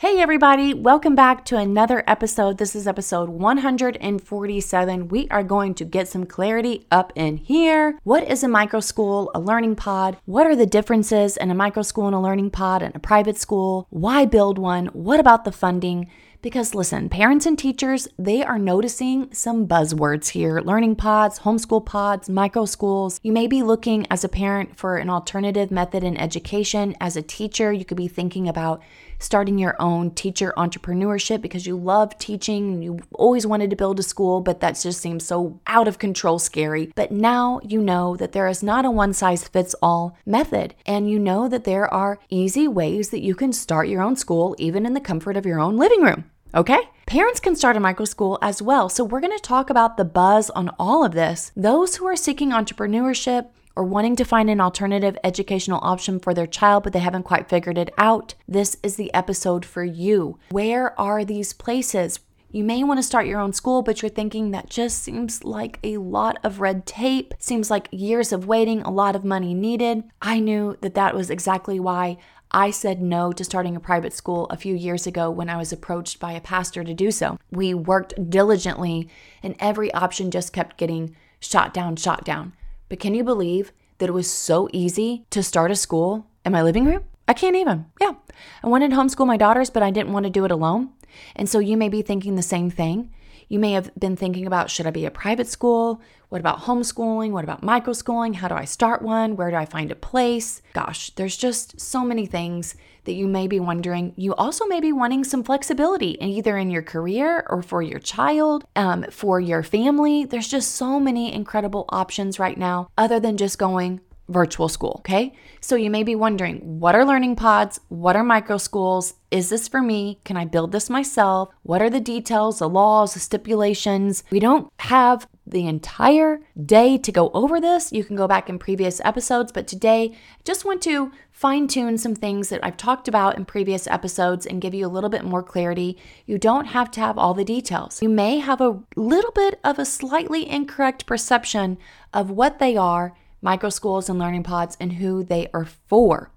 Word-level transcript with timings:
Hey, 0.00 0.18
everybody, 0.18 0.72
welcome 0.72 1.14
back 1.14 1.44
to 1.44 1.58
another 1.58 2.02
episode. 2.06 2.56
This 2.56 2.74
is 2.74 2.86
episode 2.86 3.28
147. 3.28 5.08
We 5.08 5.28
are 5.28 5.42
going 5.42 5.74
to 5.74 5.84
get 5.84 6.08
some 6.08 6.24
clarity 6.24 6.86
up 6.90 7.12
in 7.14 7.36
here. 7.36 7.98
What 8.02 8.26
is 8.26 8.42
a 8.42 8.48
micro 8.48 8.80
school, 8.80 9.30
a 9.34 9.40
learning 9.40 9.76
pod? 9.76 10.16
What 10.24 10.46
are 10.46 10.56
the 10.56 10.64
differences 10.64 11.36
in 11.36 11.50
a 11.50 11.54
micro 11.54 11.82
school 11.82 12.06
and 12.06 12.16
a 12.16 12.18
learning 12.18 12.50
pod 12.50 12.80
and 12.80 12.96
a 12.96 12.98
private 12.98 13.36
school? 13.36 13.86
Why 13.90 14.24
build 14.24 14.58
one? 14.58 14.86
What 14.94 15.20
about 15.20 15.44
the 15.44 15.52
funding? 15.52 16.08
Because 16.40 16.74
listen, 16.74 17.10
parents 17.10 17.44
and 17.44 17.58
teachers, 17.58 18.08
they 18.18 18.42
are 18.42 18.58
noticing 18.58 19.30
some 19.34 19.68
buzzwords 19.68 20.28
here 20.28 20.60
learning 20.60 20.96
pods, 20.96 21.40
homeschool 21.40 21.84
pods, 21.84 22.30
micro 22.30 22.64
schools. 22.64 23.20
You 23.22 23.32
may 23.32 23.46
be 23.46 23.62
looking 23.62 24.06
as 24.10 24.24
a 24.24 24.30
parent 24.30 24.78
for 24.78 24.96
an 24.96 25.10
alternative 25.10 25.70
method 25.70 26.02
in 26.02 26.16
education. 26.16 26.96
As 26.98 27.14
a 27.14 27.20
teacher, 27.20 27.70
you 27.70 27.84
could 27.84 27.98
be 27.98 28.08
thinking 28.08 28.48
about 28.48 28.80
starting 29.20 29.58
your 29.58 29.76
own 29.78 30.10
teacher 30.10 30.52
entrepreneurship 30.56 31.40
because 31.40 31.66
you 31.66 31.76
love 31.76 32.18
teaching. 32.18 32.82
You 32.82 33.00
always 33.12 33.46
wanted 33.46 33.70
to 33.70 33.76
build 33.76 34.00
a 34.00 34.02
school, 34.02 34.40
but 34.40 34.60
that 34.60 34.80
just 34.80 35.00
seems 35.00 35.24
so 35.24 35.60
out 35.66 35.86
of 35.86 35.98
control 35.98 36.38
scary. 36.38 36.92
But 36.96 37.12
now 37.12 37.60
you 37.62 37.80
know 37.80 38.16
that 38.16 38.32
there 38.32 38.48
is 38.48 38.62
not 38.62 38.84
a 38.84 38.90
one 38.90 39.12
size 39.12 39.46
fits 39.46 39.74
all 39.82 40.16
method, 40.26 40.74
and 40.86 41.08
you 41.08 41.18
know 41.18 41.48
that 41.48 41.64
there 41.64 41.92
are 41.92 42.18
easy 42.28 42.66
ways 42.66 43.10
that 43.10 43.22
you 43.22 43.34
can 43.34 43.52
start 43.52 43.88
your 43.88 44.02
own 44.02 44.16
school 44.16 44.56
even 44.58 44.86
in 44.86 44.94
the 44.94 45.00
comfort 45.00 45.36
of 45.36 45.46
your 45.46 45.60
own 45.60 45.76
living 45.76 46.02
room. 46.02 46.24
Okay? 46.54 46.80
Parents 47.06 47.40
can 47.40 47.56
start 47.56 47.76
a 47.76 47.80
micro 47.80 48.04
school 48.04 48.38
as 48.42 48.62
well. 48.62 48.88
So, 48.88 49.04
we're 49.04 49.20
going 49.20 49.36
to 49.36 49.42
talk 49.42 49.70
about 49.70 49.96
the 49.96 50.04
buzz 50.04 50.50
on 50.50 50.70
all 50.78 51.04
of 51.04 51.12
this. 51.12 51.52
Those 51.56 51.96
who 51.96 52.06
are 52.06 52.16
seeking 52.16 52.50
entrepreneurship 52.50 53.48
or 53.80 53.84
wanting 53.84 54.14
to 54.14 54.26
find 54.26 54.50
an 54.50 54.60
alternative 54.60 55.16
educational 55.24 55.80
option 55.82 56.20
for 56.20 56.34
their 56.34 56.46
child, 56.46 56.82
but 56.82 56.92
they 56.92 56.98
haven't 56.98 57.22
quite 57.22 57.48
figured 57.48 57.78
it 57.78 57.90
out, 57.96 58.34
this 58.46 58.76
is 58.82 58.96
the 58.96 59.12
episode 59.14 59.64
for 59.64 59.82
you. 59.82 60.38
Where 60.50 61.00
are 61.00 61.24
these 61.24 61.54
places? 61.54 62.20
You 62.50 62.62
may 62.62 62.84
want 62.84 62.98
to 62.98 63.02
start 63.02 63.26
your 63.26 63.40
own 63.40 63.54
school, 63.54 63.80
but 63.80 64.02
you're 64.02 64.10
thinking 64.10 64.50
that 64.50 64.68
just 64.68 65.02
seems 65.02 65.44
like 65.44 65.78
a 65.82 65.96
lot 65.96 66.36
of 66.44 66.60
red 66.60 66.84
tape, 66.84 67.32
seems 67.38 67.70
like 67.70 67.88
years 67.90 68.32
of 68.32 68.46
waiting, 68.46 68.82
a 68.82 68.90
lot 68.90 69.16
of 69.16 69.24
money 69.24 69.54
needed. 69.54 70.04
I 70.20 70.40
knew 70.40 70.76
that 70.82 70.92
that 70.92 71.14
was 71.14 71.30
exactly 71.30 71.80
why 71.80 72.18
I 72.50 72.72
said 72.72 73.00
no 73.00 73.32
to 73.32 73.44
starting 73.44 73.76
a 73.76 73.80
private 73.80 74.12
school 74.12 74.46
a 74.50 74.58
few 74.58 74.74
years 74.74 75.06
ago 75.06 75.30
when 75.30 75.48
I 75.48 75.56
was 75.56 75.72
approached 75.72 76.20
by 76.20 76.32
a 76.32 76.40
pastor 76.42 76.84
to 76.84 76.92
do 76.92 77.10
so. 77.10 77.38
We 77.50 77.72
worked 77.72 78.28
diligently, 78.28 79.08
and 79.42 79.56
every 79.58 79.90
option 79.94 80.30
just 80.30 80.52
kept 80.52 80.76
getting 80.76 81.16
shot 81.40 81.72
down, 81.72 81.96
shot 81.96 82.26
down. 82.26 82.52
But 82.90 83.00
can 83.00 83.14
you 83.14 83.24
believe 83.24 83.72
that 83.98 84.10
it 84.10 84.12
was 84.12 84.30
so 84.30 84.68
easy 84.72 85.24
to 85.30 85.42
start 85.42 85.70
a 85.70 85.76
school 85.76 86.26
in 86.44 86.52
my 86.52 86.62
living 86.62 86.84
room? 86.84 87.04
I 87.26 87.32
can't 87.32 87.56
even. 87.56 87.86
Yeah. 88.00 88.14
I 88.62 88.66
wanted 88.66 88.90
to 88.90 88.96
homeschool 88.96 89.26
my 89.26 89.36
daughters, 89.36 89.70
but 89.70 89.82
I 89.82 89.90
didn't 89.90 90.12
want 90.12 90.24
to 90.24 90.30
do 90.30 90.44
it 90.44 90.50
alone. 90.50 90.90
And 91.36 91.48
so 91.48 91.60
you 91.60 91.76
may 91.76 91.88
be 91.88 92.02
thinking 92.02 92.34
the 92.34 92.42
same 92.42 92.68
thing. 92.68 93.12
You 93.50 93.58
may 93.58 93.72
have 93.72 93.90
been 93.98 94.14
thinking 94.14 94.46
about 94.46 94.70
should 94.70 94.86
I 94.86 94.92
be 94.92 95.04
a 95.04 95.10
private 95.10 95.48
school? 95.48 96.00
What 96.28 96.40
about 96.40 96.60
homeschooling? 96.60 97.32
What 97.32 97.42
about 97.42 97.62
microschooling? 97.62 98.36
How 98.36 98.46
do 98.46 98.54
I 98.54 98.64
start 98.64 99.02
one? 99.02 99.34
Where 99.34 99.50
do 99.50 99.56
I 99.56 99.66
find 99.66 99.90
a 99.90 99.96
place? 99.96 100.62
Gosh, 100.72 101.10
there's 101.16 101.36
just 101.36 101.80
so 101.80 102.04
many 102.04 102.26
things 102.26 102.76
that 103.06 103.14
you 103.14 103.26
may 103.26 103.48
be 103.48 103.58
wondering. 103.58 104.12
You 104.14 104.36
also 104.36 104.66
may 104.66 104.78
be 104.78 104.92
wanting 104.92 105.24
some 105.24 105.42
flexibility, 105.42 106.16
either 106.24 106.56
in 106.56 106.70
your 106.70 106.82
career 106.82 107.44
or 107.50 107.60
for 107.60 107.82
your 107.82 107.98
child, 107.98 108.66
um, 108.76 109.04
for 109.10 109.40
your 109.40 109.64
family. 109.64 110.24
There's 110.24 110.46
just 110.46 110.76
so 110.76 111.00
many 111.00 111.34
incredible 111.34 111.86
options 111.88 112.38
right 112.38 112.56
now, 112.56 112.88
other 112.96 113.18
than 113.18 113.36
just 113.36 113.58
going 113.58 114.00
virtual 114.30 114.68
school. 114.68 114.96
Okay. 115.00 115.34
So 115.60 115.76
you 115.76 115.90
may 115.90 116.02
be 116.02 116.14
wondering 116.14 116.80
what 116.80 116.94
are 116.94 117.04
learning 117.04 117.36
pods? 117.36 117.80
What 117.88 118.16
are 118.16 118.24
micro 118.24 118.56
schools? 118.56 119.14
Is 119.30 119.50
this 119.50 119.68
for 119.68 119.82
me? 119.82 120.20
Can 120.24 120.36
I 120.36 120.44
build 120.44 120.72
this 120.72 120.88
myself? 120.88 121.50
What 121.62 121.82
are 121.82 121.90
the 121.90 122.00
details, 122.00 122.60
the 122.60 122.68
laws, 122.68 123.14
the 123.14 123.20
stipulations? 123.20 124.24
We 124.30 124.40
don't 124.40 124.72
have 124.80 125.28
the 125.46 125.66
entire 125.66 126.40
day 126.64 126.96
to 126.98 127.12
go 127.12 127.30
over 127.34 127.60
this. 127.60 127.92
You 127.92 128.04
can 128.04 128.16
go 128.16 128.28
back 128.28 128.48
in 128.48 128.58
previous 128.58 129.00
episodes, 129.04 129.52
but 129.52 129.66
today 129.66 130.12
I 130.12 130.16
just 130.44 130.64
want 130.64 130.80
to 130.82 131.12
fine 131.32 131.66
tune 131.68 131.98
some 131.98 132.14
things 132.14 132.48
that 132.48 132.64
I've 132.64 132.76
talked 132.76 133.08
about 133.08 133.36
in 133.36 133.44
previous 133.44 133.86
episodes 133.86 134.46
and 134.46 134.60
give 134.60 134.74
you 134.74 134.86
a 134.86 134.88
little 134.88 135.10
bit 135.10 135.24
more 135.24 135.42
clarity. 135.42 135.98
You 136.26 136.38
don't 136.38 136.66
have 136.66 136.90
to 136.92 137.00
have 137.00 137.18
all 137.18 137.34
the 137.34 137.44
details. 137.44 138.00
You 138.02 138.08
may 138.08 138.38
have 138.38 138.60
a 138.60 138.80
little 138.94 139.32
bit 139.32 139.58
of 139.64 139.78
a 139.78 139.84
slightly 139.84 140.48
incorrect 140.48 141.06
perception 141.06 141.78
of 142.12 142.30
what 142.30 142.58
they 142.58 142.76
are 142.76 143.14
micro 143.42 143.70
schools 143.70 144.08
and 144.08 144.18
learning 144.18 144.42
pods 144.42 144.76
and 144.80 144.94
who 144.94 145.22
they 145.22 145.48
are 145.52 145.64
for 145.64 146.30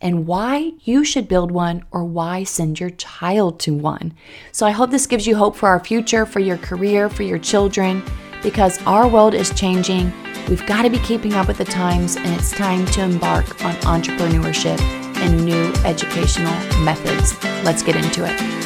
and 0.00 0.26
why 0.26 0.72
you 0.80 1.04
should 1.04 1.28
build 1.28 1.50
one 1.50 1.84
or 1.90 2.04
why 2.04 2.44
send 2.44 2.78
your 2.78 2.90
child 2.90 3.58
to 3.60 3.74
one. 3.74 4.14
So 4.52 4.66
I 4.66 4.70
hope 4.70 4.90
this 4.90 5.06
gives 5.06 5.26
you 5.26 5.36
hope 5.36 5.56
for 5.56 5.68
our 5.68 5.80
future, 5.80 6.26
for 6.26 6.40
your 6.40 6.58
career, 6.58 7.08
for 7.08 7.22
your 7.22 7.38
children 7.38 8.02
because 8.42 8.80
our 8.82 9.08
world 9.08 9.34
is 9.34 9.50
changing. 9.50 10.12
We've 10.48 10.64
got 10.66 10.82
to 10.82 10.90
be 10.90 10.98
keeping 10.98 11.34
up 11.34 11.48
with 11.48 11.58
the 11.58 11.64
times, 11.64 12.14
and 12.16 12.28
it's 12.28 12.52
time 12.52 12.86
to 12.86 13.02
embark 13.02 13.64
on 13.64 13.74
entrepreneurship 13.76 14.80
and 15.16 15.44
new 15.44 15.72
educational 15.84 16.52
methods. 16.84 17.42
Let's 17.64 17.82
get 17.82 17.96
into 17.96 18.24
it. 18.24 18.65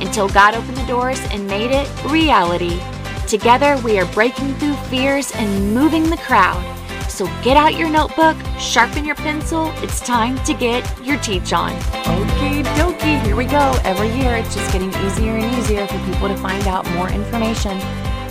until 0.00 0.28
God 0.28 0.54
opened 0.54 0.76
the 0.76 0.86
doors 0.86 1.20
and 1.30 1.46
made 1.46 1.70
it 1.70 1.88
reality. 2.04 2.80
Together, 3.26 3.80
we 3.84 3.98
are 3.98 4.06
breaking 4.12 4.54
through 4.54 4.74
fears 4.90 5.32
and 5.34 5.74
moving 5.74 6.10
the 6.10 6.16
crowd. 6.16 6.64
So 7.08 7.26
get 7.42 7.56
out 7.56 7.74
your 7.74 7.88
notebook, 7.88 8.36
sharpen 8.58 9.04
your 9.04 9.16
pencil. 9.16 9.72
It's 9.76 10.00
time 10.00 10.42
to 10.44 10.54
get 10.54 10.82
your 11.04 11.18
teach 11.18 11.52
on. 11.52 11.72
Okie 12.04 12.64
dokie, 12.76 13.22
here 13.24 13.36
we 13.36 13.44
go. 13.44 13.78
Every 13.84 14.08
year, 14.08 14.36
it's 14.36 14.54
just 14.54 14.72
getting 14.72 14.90
easier 15.04 15.32
and 15.32 15.54
easier 15.58 15.86
for 15.86 15.98
people 16.06 16.28
to 16.28 16.36
find 16.36 16.66
out 16.66 16.88
more 16.92 17.10
information 17.10 17.78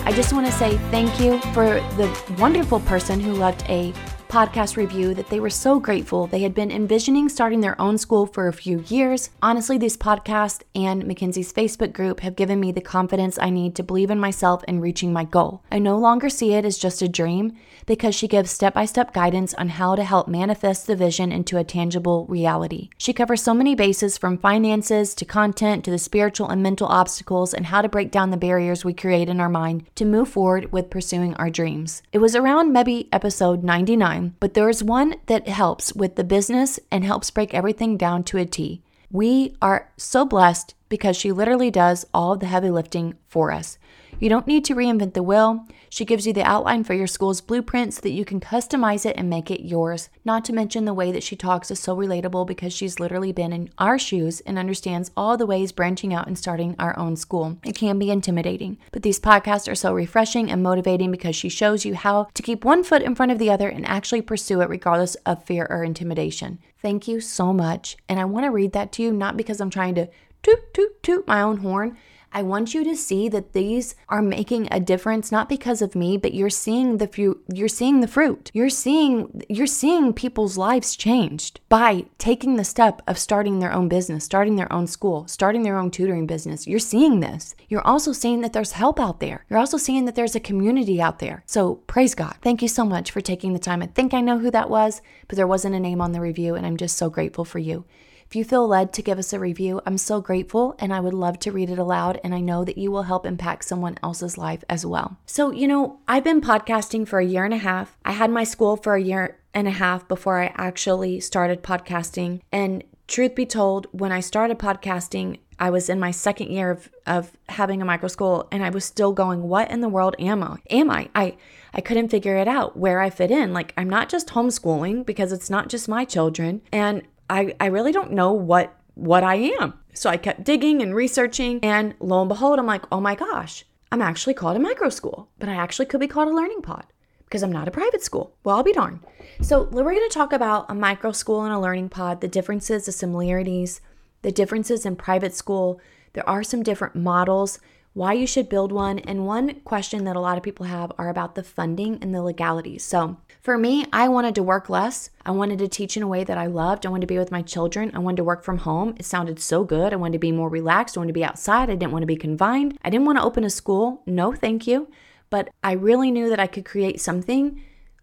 I 0.04 0.12
just 0.12 0.32
want 0.32 0.46
to 0.46 0.52
say 0.52 0.78
thank 0.90 1.20
you 1.20 1.38
for 1.52 1.74
the 1.96 2.34
wonderful 2.38 2.80
person 2.80 3.20
who 3.20 3.32
left 3.34 3.68
a 3.68 3.92
podcast 4.30 4.76
review 4.76 5.12
that 5.12 5.28
they 5.28 5.40
were 5.40 5.50
so 5.50 5.80
grateful. 5.80 6.28
They 6.28 6.42
had 6.42 6.54
been 6.54 6.70
envisioning 6.70 7.28
starting 7.28 7.60
their 7.60 7.78
own 7.80 7.98
school 7.98 8.26
for 8.26 8.46
a 8.46 8.52
few 8.52 8.84
years. 8.86 9.30
Honestly, 9.42 9.76
this 9.76 9.96
podcast 9.96 10.62
and 10.72 11.04
Mackenzie's 11.04 11.52
Facebook 11.52 11.92
group 11.92 12.20
have 12.20 12.36
given 12.36 12.60
me 12.60 12.70
the 12.70 12.80
confidence 12.80 13.40
I 13.40 13.50
need 13.50 13.74
to 13.74 13.82
believe 13.82 14.08
in 14.08 14.20
myself 14.20 14.62
and 14.68 14.80
reaching 14.80 15.12
my 15.12 15.24
goal. 15.24 15.64
I 15.72 15.80
no 15.80 15.98
longer 15.98 16.30
see 16.30 16.54
it 16.54 16.64
as 16.64 16.78
just 16.78 17.02
a 17.02 17.08
dream 17.08 17.56
because 17.86 18.14
she 18.14 18.28
gives 18.28 18.52
step 18.52 18.74
by 18.74 18.84
step 18.84 19.12
guidance 19.12 19.52
on 19.54 19.70
how 19.70 19.96
to 19.96 20.04
help 20.04 20.28
manifest 20.28 20.86
the 20.86 20.94
vision 20.94 21.32
into 21.32 21.58
a 21.58 21.64
tangible 21.64 22.24
reality. 22.26 22.90
She 22.98 23.12
covers 23.12 23.42
so 23.42 23.52
many 23.52 23.74
bases 23.74 24.16
from 24.16 24.38
finances 24.38 25.12
to 25.16 25.24
content 25.24 25.84
to 25.84 25.90
the 25.90 25.98
spiritual 25.98 26.48
and 26.48 26.62
mental 26.62 26.86
obstacles 26.86 27.52
and 27.52 27.66
how 27.66 27.82
to 27.82 27.88
break 27.88 28.12
down 28.12 28.30
the 28.30 28.36
barriers 28.36 28.84
we 28.84 28.94
create 28.94 29.28
in 29.28 29.40
our 29.40 29.48
mind 29.48 29.86
to 29.96 30.04
move 30.04 30.28
forward 30.28 30.70
with 30.70 30.88
pursuing 30.88 31.34
our 31.34 31.50
dreams. 31.50 32.02
It 32.12 32.18
was 32.18 32.36
around 32.36 32.72
maybe 32.72 33.08
episode 33.10 33.64
99 33.64 34.19
time, 34.20 34.36
but 34.40 34.54
there's 34.54 34.82
one 34.82 35.16
that 35.26 35.48
helps 35.48 35.94
with 35.94 36.16
the 36.16 36.24
business 36.24 36.78
and 36.90 37.04
helps 37.04 37.30
break 37.30 37.54
everything 37.54 37.96
down 37.96 38.24
to 38.24 38.38
a 38.38 38.44
T. 38.44 38.82
We 39.10 39.56
are 39.60 39.90
so 39.96 40.24
blessed 40.24 40.74
because 40.88 41.16
she 41.16 41.32
literally 41.32 41.70
does 41.70 42.06
all 42.14 42.36
the 42.36 42.46
heavy 42.46 42.70
lifting 42.70 43.14
for 43.28 43.50
us. 43.50 43.78
You 44.20 44.28
don't 44.28 44.46
need 44.46 44.66
to 44.66 44.74
reinvent 44.74 45.14
the 45.14 45.22
wheel. 45.22 45.66
She 45.88 46.04
gives 46.04 46.26
you 46.26 46.34
the 46.34 46.42
outline 46.42 46.84
for 46.84 46.92
your 46.92 47.06
school's 47.06 47.40
blueprint 47.40 47.94
so 47.94 48.02
that 48.02 48.10
you 48.10 48.26
can 48.26 48.38
customize 48.38 49.06
it 49.06 49.16
and 49.16 49.30
make 49.30 49.50
it 49.50 49.66
yours. 49.66 50.10
Not 50.26 50.44
to 50.44 50.52
mention 50.52 50.84
the 50.84 50.92
way 50.92 51.10
that 51.10 51.22
she 51.22 51.36
talks 51.36 51.70
is 51.70 51.80
so 51.80 51.96
relatable 51.96 52.46
because 52.46 52.74
she's 52.74 53.00
literally 53.00 53.32
been 53.32 53.50
in 53.50 53.70
our 53.78 53.98
shoes 53.98 54.40
and 54.40 54.58
understands 54.58 55.10
all 55.16 55.38
the 55.38 55.46
ways 55.46 55.72
branching 55.72 56.12
out 56.12 56.26
and 56.26 56.36
starting 56.36 56.76
our 56.78 56.96
own 56.98 57.16
school. 57.16 57.56
It 57.64 57.74
can 57.74 57.98
be 57.98 58.10
intimidating, 58.10 58.76
but 58.92 59.02
these 59.02 59.18
podcasts 59.18 59.72
are 59.72 59.74
so 59.74 59.94
refreshing 59.94 60.50
and 60.50 60.62
motivating 60.62 61.10
because 61.10 61.34
she 61.34 61.48
shows 61.48 61.86
you 61.86 61.94
how 61.94 62.28
to 62.34 62.42
keep 62.42 62.62
one 62.62 62.84
foot 62.84 63.00
in 63.00 63.14
front 63.14 63.32
of 63.32 63.38
the 63.38 63.50
other 63.50 63.70
and 63.70 63.86
actually 63.86 64.20
pursue 64.20 64.60
it 64.60 64.68
regardless 64.68 65.14
of 65.24 65.44
fear 65.44 65.66
or 65.70 65.82
intimidation. 65.82 66.58
Thank 66.82 67.08
you 67.08 67.20
so 67.20 67.54
much. 67.54 67.96
And 68.06 68.20
I 68.20 68.26
want 68.26 68.44
to 68.44 68.50
read 68.50 68.72
that 68.72 68.92
to 68.92 69.02
you, 69.02 69.12
not 69.12 69.38
because 69.38 69.62
I'm 69.62 69.70
trying 69.70 69.94
to 69.94 70.10
toot, 70.42 70.74
toot, 70.74 71.02
toot 71.02 71.26
my 71.26 71.40
own 71.40 71.58
horn. 71.58 71.96
I 72.32 72.42
want 72.42 72.74
you 72.74 72.84
to 72.84 72.96
see 72.96 73.28
that 73.28 73.52
these 73.52 73.96
are 74.08 74.22
making 74.22 74.68
a 74.70 74.78
difference 74.78 75.32
not 75.32 75.48
because 75.48 75.82
of 75.82 75.96
me, 75.96 76.16
but 76.16 76.32
you're 76.32 76.48
seeing 76.48 76.98
the 76.98 77.08
fruit, 77.08 77.42
you're 77.52 77.68
seeing 77.68 78.00
the 78.00 78.06
fruit. 78.06 78.50
You're 78.54 78.70
seeing 78.70 79.42
you're 79.48 79.66
seeing 79.66 80.12
people's 80.12 80.56
lives 80.56 80.94
changed 80.94 81.60
by 81.68 82.04
taking 82.18 82.56
the 82.56 82.64
step 82.64 83.02
of 83.08 83.18
starting 83.18 83.58
their 83.58 83.72
own 83.72 83.88
business, 83.88 84.24
starting 84.24 84.56
their 84.56 84.72
own 84.72 84.86
school, 84.86 85.26
starting 85.26 85.62
their 85.62 85.76
own 85.76 85.90
tutoring 85.90 86.26
business. 86.26 86.66
You're 86.66 86.78
seeing 86.78 87.20
this. 87.20 87.54
You're 87.68 87.86
also 87.86 88.12
seeing 88.12 88.42
that 88.42 88.52
there's 88.52 88.72
help 88.72 89.00
out 89.00 89.20
there. 89.20 89.44
You're 89.50 89.58
also 89.58 89.76
seeing 89.76 90.04
that 90.04 90.14
there's 90.14 90.36
a 90.36 90.40
community 90.40 91.00
out 91.00 91.18
there. 91.18 91.42
So, 91.46 91.76
praise 91.86 92.14
God. 92.14 92.36
Thank 92.42 92.62
you 92.62 92.68
so 92.68 92.84
much 92.84 93.10
for 93.10 93.20
taking 93.20 93.52
the 93.52 93.58
time. 93.58 93.82
I 93.82 93.86
think 93.86 94.14
I 94.14 94.20
know 94.20 94.38
who 94.38 94.50
that 94.52 94.70
was, 94.70 95.02
but 95.26 95.36
there 95.36 95.46
wasn't 95.46 95.74
a 95.74 95.80
name 95.80 96.00
on 96.00 96.12
the 96.12 96.20
review 96.20 96.54
and 96.54 96.64
I'm 96.64 96.76
just 96.76 96.96
so 96.96 97.10
grateful 97.10 97.44
for 97.44 97.58
you. 97.58 97.84
If 98.30 98.36
you 98.36 98.44
feel 98.44 98.68
led 98.68 98.92
to 98.92 99.02
give 99.02 99.18
us 99.18 99.32
a 99.32 99.40
review, 99.40 99.80
I'm 99.84 99.98
so 99.98 100.20
grateful 100.20 100.76
and 100.78 100.94
I 100.94 101.00
would 101.00 101.14
love 101.14 101.40
to 101.40 101.50
read 101.50 101.68
it 101.68 101.80
aloud. 101.80 102.20
And 102.22 102.32
I 102.32 102.38
know 102.38 102.64
that 102.64 102.78
you 102.78 102.92
will 102.92 103.02
help 103.02 103.26
impact 103.26 103.64
someone 103.64 103.98
else's 104.04 104.38
life 104.38 104.62
as 104.68 104.86
well. 104.86 105.16
So, 105.26 105.50
you 105.50 105.66
know, 105.66 105.98
I've 106.06 106.22
been 106.22 106.40
podcasting 106.40 107.08
for 107.08 107.18
a 107.18 107.24
year 107.24 107.44
and 107.44 107.52
a 107.52 107.58
half. 107.58 107.98
I 108.04 108.12
had 108.12 108.30
my 108.30 108.44
school 108.44 108.76
for 108.76 108.94
a 108.94 109.02
year 109.02 109.38
and 109.52 109.66
a 109.66 109.72
half 109.72 110.06
before 110.06 110.40
I 110.40 110.54
actually 110.54 111.18
started 111.18 111.64
podcasting. 111.64 112.42
And 112.52 112.84
truth 113.08 113.34
be 113.34 113.46
told, 113.46 113.88
when 113.90 114.12
I 114.12 114.20
started 114.20 114.60
podcasting, 114.60 115.40
I 115.58 115.70
was 115.70 115.88
in 115.88 115.98
my 115.98 116.12
second 116.12 116.52
year 116.52 116.70
of, 116.70 116.88
of 117.08 117.32
having 117.48 117.82
a 117.82 117.84
micro 117.84 118.06
school 118.06 118.46
and 118.52 118.64
I 118.64 118.70
was 118.70 118.84
still 118.84 119.12
going, 119.12 119.42
what 119.42 119.72
in 119.72 119.80
the 119.80 119.88
world 119.88 120.14
am 120.20 120.44
I? 120.44 120.58
Am 120.70 120.88
I? 120.88 121.08
I 121.16 121.36
I 121.72 121.80
couldn't 121.80 122.08
figure 122.08 122.36
it 122.36 122.48
out 122.48 122.76
where 122.76 123.00
I 123.00 123.10
fit 123.10 123.30
in. 123.30 123.52
Like 123.52 123.74
I'm 123.76 123.90
not 123.90 124.08
just 124.08 124.28
homeschooling 124.28 125.04
because 125.04 125.32
it's 125.32 125.50
not 125.50 125.68
just 125.68 125.88
my 125.88 126.04
children. 126.04 126.62
And 126.72 127.02
I, 127.30 127.54
I 127.60 127.66
really 127.66 127.92
don't 127.92 128.12
know 128.12 128.32
what 128.32 128.74
what 128.94 129.24
I 129.24 129.36
am. 129.36 129.74
So 129.94 130.10
I 130.10 130.16
kept 130.16 130.44
digging 130.44 130.82
and 130.82 130.94
researching, 130.94 131.60
and 131.62 131.94
lo 132.00 132.20
and 132.20 132.28
behold, 132.28 132.58
I'm 132.58 132.66
like, 132.66 132.84
oh 132.92 133.00
my 133.00 133.14
gosh, 133.14 133.64
I'm 133.90 134.02
actually 134.02 134.34
called 134.34 134.56
a 134.56 134.60
micro 134.60 134.88
school, 134.88 135.30
but 135.38 135.48
I 135.48 135.54
actually 135.54 135.86
could 135.86 136.00
be 136.00 136.06
called 136.08 136.28
a 136.28 136.34
learning 136.34 136.62
pod 136.62 136.86
because 137.24 137.42
I'm 137.42 137.52
not 137.52 137.68
a 137.68 137.70
private 137.70 138.02
school. 138.02 138.34
Well, 138.44 138.56
I'll 138.56 138.62
be 138.62 138.72
darned. 138.72 139.00
So 139.40 139.62
we're 139.70 139.84
going 139.84 140.08
to 140.08 140.14
talk 140.14 140.32
about 140.32 140.66
a 140.68 140.74
micro 140.74 141.12
school 141.12 141.44
and 141.44 141.54
a 141.54 141.60
learning 141.60 141.88
pod, 141.88 142.20
the 142.20 142.28
differences, 142.28 142.86
the 142.86 142.92
similarities, 142.92 143.80
the 144.22 144.32
differences 144.32 144.84
in 144.84 144.96
private 144.96 145.34
school. 145.34 145.80
There 146.12 146.28
are 146.28 146.42
some 146.42 146.62
different 146.62 146.96
models 146.96 147.60
why 147.92 148.12
you 148.12 148.26
should 148.26 148.48
build 148.48 148.70
one, 148.70 149.00
and 149.00 149.26
one 149.26 149.60
question 149.60 150.04
that 150.04 150.14
a 150.14 150.20
lot 150.20 150.36
of 150.36 150.44
people 150.44 150.66
have 150.66 150.92
are 150.96 151.08
about 151.08 151.34
the 151.34 151.42
funding 151.42 151.98
and 152.00 152.14
the 152.14 152.22
legalities. 152.22 152.84
So, 152.84 153.16
for 153.40 153.58
me, 153.58 153.86
I 153.92 154.06
wanted 154.08 154.34
to 154.36 154.42
work 154.42 154.68
less. 154.68 155.10
I 155.26 155.32
wanted 155.32 155.58
to 155.58 155.68
teach 155.68 155.96
in 155.96 156.02
a 156.02 156.08
way 156.08 156.22
that 156.22 156.38
I 156.38 156.46
loved. 156.46 156.86
I 156.86 156.88
wanted 156.90 157.08
to 157.08 157.14
be 157.14 157.18
with 157.18 157.32
my 157.32 157.42
children. 157.42 157.90
I 157.94 157.98
wanted 157.98 158.18
to 158.18 158.24
work 158.24 158.44
from 158.44 158.58
home. 158.58 158.94
It 158.98 159.06
sounded 159.06 159.40
so 159.40 159.64
good. 159.64 159.92
I 159.92 159.96
wanted 159.96 160.12
to 160.12 160.18
be 160.18 160.30
more 160.30 160.48
relaxed. 160.48 160.96
I 160.96 161.00
wanted 161.00 161.10
to 161.10 161.20
be 161.20 161.24
outside. 161.24 161.68
I 161.68 161.74
didn't 161.74 161.92
want 161.92 162.02
to 162.02 162.06
be 162.06 162.16
confined. 162.16 162.78
I 162.84 162.90
didn't 162.90 163.06
want 163.06 163.18
to 163.18 163.24
open 163.24 163.44
a 163.44 163.50
school. 163.50 164.02
No, 164.06 164.32
thank 164.32 164.66
you. 164.66 164.88
But 165.28 165.48
I 165.64 165.72
really 165.72 166.10
knew 166.10 166.28
that 166.28 166.40
I 166.40 166.46
could 166.46 166.64
create 166.64 167.00
something 167.00 167.60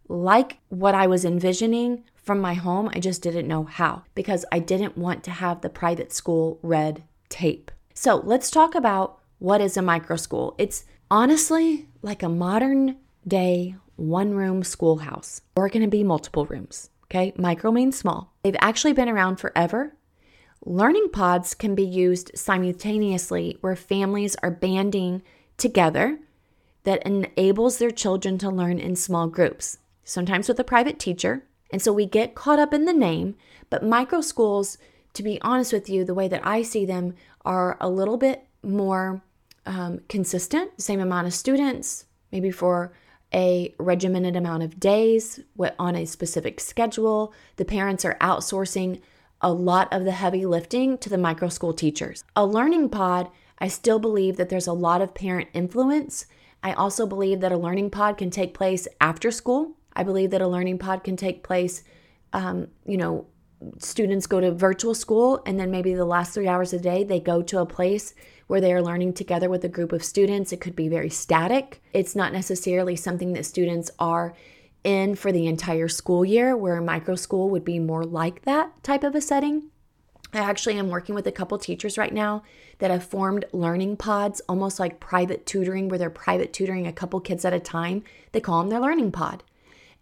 like 0.10 0.58
what 0.70 0.96
I 0.96 1.08
was 1.08 1.24
envisioning 1.24 2.04
from 2.16 2.40
my 2.40 2.56
home. 2.56 2.90
I 2.94 3.00
just 3.00 3.22
didn't 3.22 3.48
know 3.48 3.64
how 3.64 4.04
because 4.16 4.44
I 4.52 4.60
didn't 4.60 4.98
want 4.98 5.24
to 5.26 5.32
have 5.32 5.62
the 5.62 5.70
private 5.70 6.12
school 6.12 6.60
red 6.62 7.04
tape. 7.30 7.72
So, 7.94 8.18
let's 8.18 8.52
talk 8.52 8.76
about 8.76 9.17
what 9.40 9.62
is 9.62 9.78
a 9.78 9.82
micro 9.82 10.16
school? 10.16 10.56
It's 10.58 10.86
honestly 11.10 11.88
like 12.02 12.24
a 12.24 12.30
modern 12.30 12.98
day 13.28 13.76
one 13.96 14.34
room 14.34 14.64
schoolhouse, 14.64 15.42
or 15.56 15.70
going 15.70 15.82
to 15.82 15.90
be 15.90 16.04
multiple 16.04 16.46
rooms. 16.46 16.90
Okay, 17.06 17.34
micro 17.38 17.72
means 17.72 17.98
small. 17.98 18.34
They've 18.44 18.56
actually 18.60 18.94
been 18.94 19.10
around 19.10 19.38
forever. 19.38 19.96
Learning 20.66 21.10
pods 21.12 21.54
can 21.54 21.76
be 21.76 21.86
used 21.86 22.32
simultaneously 22.36 23.58
where 23.62 23.76
families 23.76 24.36
are 24.44 24.52
banding 24.52 25.24
together 25.58 26.20
that 26.84 27.04
enables 27.06 27.78
their 27.78 27.92
children 27.92 28.38
to 28.38 28.50
learn 28.50 28.80
in 28.80 28.96
small 28.96 29.28
groups, 29.28 29.78
sometimes 30.04 30.48
with 30.48 30.60
a 30.60 30.64
private 30.64 31.00
teacher. 31.00 31.44
And 31.72 31.82
so 31.82 31.92
we 31.92 32.06
get 32.06 32.36
caught 32.36 32.60
up 32.60 32.74
in 32.74 32.86
the 32.86 32.94
name, 32.94 33.36
but 33.70 33.84
micro 33.84 34.22
schools, 34.22 34.78
to 35.14 35.24
be 35.24 35.42
honest 35.42 35.74
with 35.74 35.90
you, 35.90 36.04
the 36.04 36.14
way 36.14 36.28
that 36.28 36.46
I 36.46 36.62
see 36.62 36.86
them 36.86 37.16
are 37.44 37.78
a 37.80 37.90
little 37.90 38.18
bit 38.18 38.46
more 38.64 39.22
um, 39.68 40.00
consistent, 40.10 40.82
same 40.82 41.00
amount 41.00 41.28
of 41.28 41.34
students, 41.34 42.06
maybe 42.32 42.50
for 42.50 42.94
a 43.34 43.76
regimented 43.78 44.36
amount 44.36 44.64
of 44.64 44.80
days 44.80 45.42
on 45.78 45.96
a 45.96 46.06
specific 46.06 46.60
schedule. 46.60 47.34
The 47.58 47.66
parents 47.66 48.06
are 48.06 48.18
outsourcing 48.22 49.02
a 49.42 49.52
lot 49.52 49.92
of 49.92 50.06
the 50.06 50.14
heavy 50.14 50.46
lifting 50.46 50.98
to 51.00 51.10
the 51.10 51.18
micro 51.18 51.50
school 51.50 51.74
teachers. 51.74 52.24
A 52.36 52.46
learning 52.46 52.90
pod, 52.90 53.30
I 53.60 53.68
still 53.68 54.00
believe 54.00 54.38
that 54.38 54.50
there's 54.50 54.68
a 54.68 54.74
lot 54.74 55.02
of 55.02 55.14
parent 55.14 55.50
influence. 55.54 56.26
I 56.64 56.74
also 56.74 57.06
believe 57.06 57.42
that 57.42 57.52
a 57.52 57.58
learning 57.58 57.92
pod 57.92 58.18
can 58.18 58.32
take 58.32 58.54
place 58.54 58.88
after 59.02 59.30
school. 59.30 59.78
I 59.94 60.04
believe 60.04 60.32
that 60.32 60.42
a 60.42 60.48
learning 60.48 60.80
pod 60.80 61.04
can 61.04 61.18
take 61.18 61.44
place, 61.44 61.84
um, 62.34 62.70
you 62.86 62.98
know, 62.98 63.28
students 63.80 64.28
go 64.28 64.40
to 64.40 64.52
virtual 64.52 64.94
school 64.94 65.42
and 65.46 65.60
then 65.60 65.72
maybe 65.72 65.94
the 65.94 66.06
last 66.06 66.34
three 66.34 66.48
hours 66.48 66.74
a 66.74 66.80
day 66.80 67.04
they 67.04 67.20
go 67.20 67.42
to 67.42 67.60
a 67.60 67.66
place 67.66 68.14
where 68.48 68.62
they 68.62 68.74
are 68.74 68.82
learning 68.82 69.14
together 69.14 69.50
with 69.50 69.64
a 69.64 69.70
group 69.70 69.92
of 69.92 70.04
students. 70.04 70.52
It 70.52 70.62
could 70.62 70.76
be 70.76 70.88
very 70.88 71.10
static. 71.10 71.82
It's 71.94 72.16
not 72.16 72.34
necessarily 72.34 72.96
something 72.96 73.34
that 73.34 73.46
students 73.46 73.92
are 74.00 74.34
in 74.84 75.16
for 75.16 75.32
the 75.32 75.48
entire 75.48 75.88
school 75.88 76.24
year, 76.24 76.56
where 76.56 76.78
a 76.78 76.82
micro 76.82 77.16
school 77.16 77.50
would 77.50 77.66
be 77.66 77.78
more 77.78 78.04
like 78.04 78.44
that 78.44 78.82
type 78.84 79.04
of 79.04 79.16
a 79.16 79.22
setting. 79.22 79.70
I 80.34 80.40
actually 80.40 80.78
am 80.78 80.90
working 80.90 81.16
with 81.16 81.28
a 81.28 81.32
couple 81.32 81.58
teachers 81.58 81.98
right 81.98 82.14
now 82.14 82.44
that 82.80 82.92
have 82.92 83.04
formed 83.04 83.46
learning 83.54 83.98
pods, 83.98 84.42
almost 84.48 84.80
like 84.80 85.00
private 85.00 85.46
tutoring, 85.46 85.88
where 85.88 85.98
they're 85.98 86.10
private 86.10 86.54
tutoring 86.54 86.86
a 86.86 86.94
couple 86.94 87.20
kids 87.20 87.46
at 87.46 87.54
a 87.54 87.60
time. 87.60 88.04
They 88.34 88.42
call 88.42 88.60
them 88.60 88.70
their 88.70 88.80
learning 88.80 89.12
pod. 89.12 89.44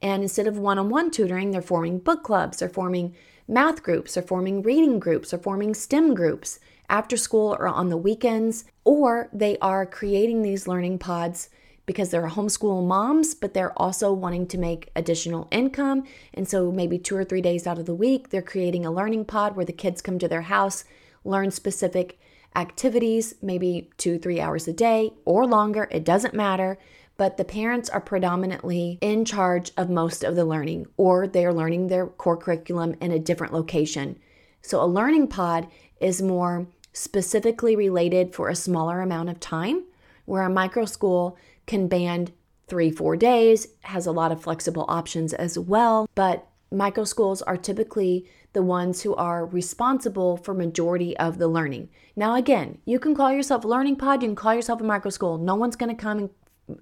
And 0.01 0.23
instead 0.23 0.47
of 0.47 0.57
one 0.57 0.77
on 0.77 0.89
one 0.89 1.09
tutoring, 1.09 1.51
they're 1.51 1.61
forming 1.61 1.99
book 1.99 2.23
clubs, 2.23 2.57
they're 2.57 2.69
forming 2.69 3.15
math 3.47 3.83
groups, 3.83 4.15
they're 4.15 4.23
forming 4.23 4.61
reading 4.61 4.99
groups, 4.99 5.31
they're 5.31 5.39
forming 5.39 5.73
STEM 5.73 6.15
groups 6.15 6.59
after 6.89 7.17
school 7.17 7.55
or 7.59 7.67
on 7.67 7.89
the 7.89 7.97
weekends, 7.97 8.65
or 8.83 9.29
they 9.33 9.57
are 9.59 9.85
creating 9.85 10.41
these 10.41 10.67
learning 10.67 10.99
pods 10.99 11.49
because 11.85 12.09
they're 12.09 12.27
homeschool 12.27 12.85
moms, 12.85 13.35
but 13.35 13.53
they're 13.53 13.77
also 13.79 14.11
wanting 14.11 14.47
to 14.47 14.57
make 14.57 14.89
additional 14.95 15.47
income. 15.51 16.03
And 16.33 16.47
so 16.47 16.71
maybe 16.71 16.97
two 16.97 17.15
or 17.15 17.23
three 17.23 17.41
days 17.41 17.67
out 17.67 17.77
of 17.77 17.85
the 17.85 17.93
week, 17.93 18.29
they're 18.29 18.41
creating 18.41 18.85
a 18.85 18.91
learning 18.91 19.25
pod 19.25 19.55
where 19.55 19.65
the 19.65 19.73
kids 19.73 20.01
come 20.01 20.17
to 20.19 20.27
their 20.27 20.43
house, 20.43 20.83
learn 21.23 21.51
specific 21.51 22.19
activities, 22.55 23.35
maybe 23.41 23.89
two, 23.97 24.17
three 24.17 24.39
hours 24.39 24.67
a 24.67 24.73
day 24.73 25.11
or 25.25 25.45
longer. 25.45 25.87
It 25.91 26.03
doesn't 26.03 26.33
matter. 26.33 26.77
But 27.17 27.37
the 27.37 27.45
parents 27.45 27.89
are 27.89 28.01
predominantly 28.01 28.97
in 28.99 29.23
charge 29.23 29.71
of 29.77 29.89
most 29.89 30.23
of 30.23 30.35
the 30.35 30.43
learning, 30.43 30.87
or 30.97 31.27
they 31.27 31.45
are 31.45 31.53
learning 31.53 31.87
their 31.87 32.07
core 32.07 32.35
curriculum 32.35 32.95
in 32.99 33.11
a 33.11 33.19
different 33.19 33.53
location. 33.53 34.19
So 34.61 34.83
a 34.83 34.85
learning 34.85 35.29
pod 35.29 35.67
is 36.01 36.21
more 36.21 36.67
specifically 36.95 37.75
related 37.75 38.33
for 38.33 38.49
a 38.49 38.55
smaller 38.55 39.01
amount 39.01 39.29
of 39.29 39.39
time, 39.39 39.83
where 40.23 40.43
a 40.43 40.49
micro 40.49 40.85
school 40.85 41.37
can 41.67 41.87
band 41.87 42.31
three, 42.67 42.89
four 42.89 43.15
days, 43.15 43.67
has 43.81 44.07
a 44.07 44.11
lot 44.11 44.31
of 44.31 44.41
flexible 44.41 44.85
options 44.87 45.33
as 45.33 45.59
well. 45.59 46.09
But 46.15 46.47
micro 46.71 47.03
schools 47.03 47.41
are 47.41 47.57
typically 47.57 48.25
the 48.53 48.63
ones 48.63 49.03
who 49.03 49.13
are 49.15 49.45
responsible 49.45 50.37
for 50.37 50.53
majority 50.53 51.15
of 51.17 51.37
the 51.37 51.49
learning. 51.49 51.89
Now 52.15 52.35
again, 52.35 52.79
you 52.85 52.97
can 52.97 53.13
call 53.13 53.31
yourself 53.31 53.65
a 53.65 53.67
learning 53.67 53.97
pod, 53.97 54.23
you 54.23 54.29
can 54.29 54.35
call 54.35 54.55
yourself 54.55 54.79
a 54.79 54.83
micro 54.85 55.11
school. 55.11 55.37
No 55.37 55.55
one's 55.55 55.75
to 55.75 55.93
come 55.93 56.17
and 56.17 56.29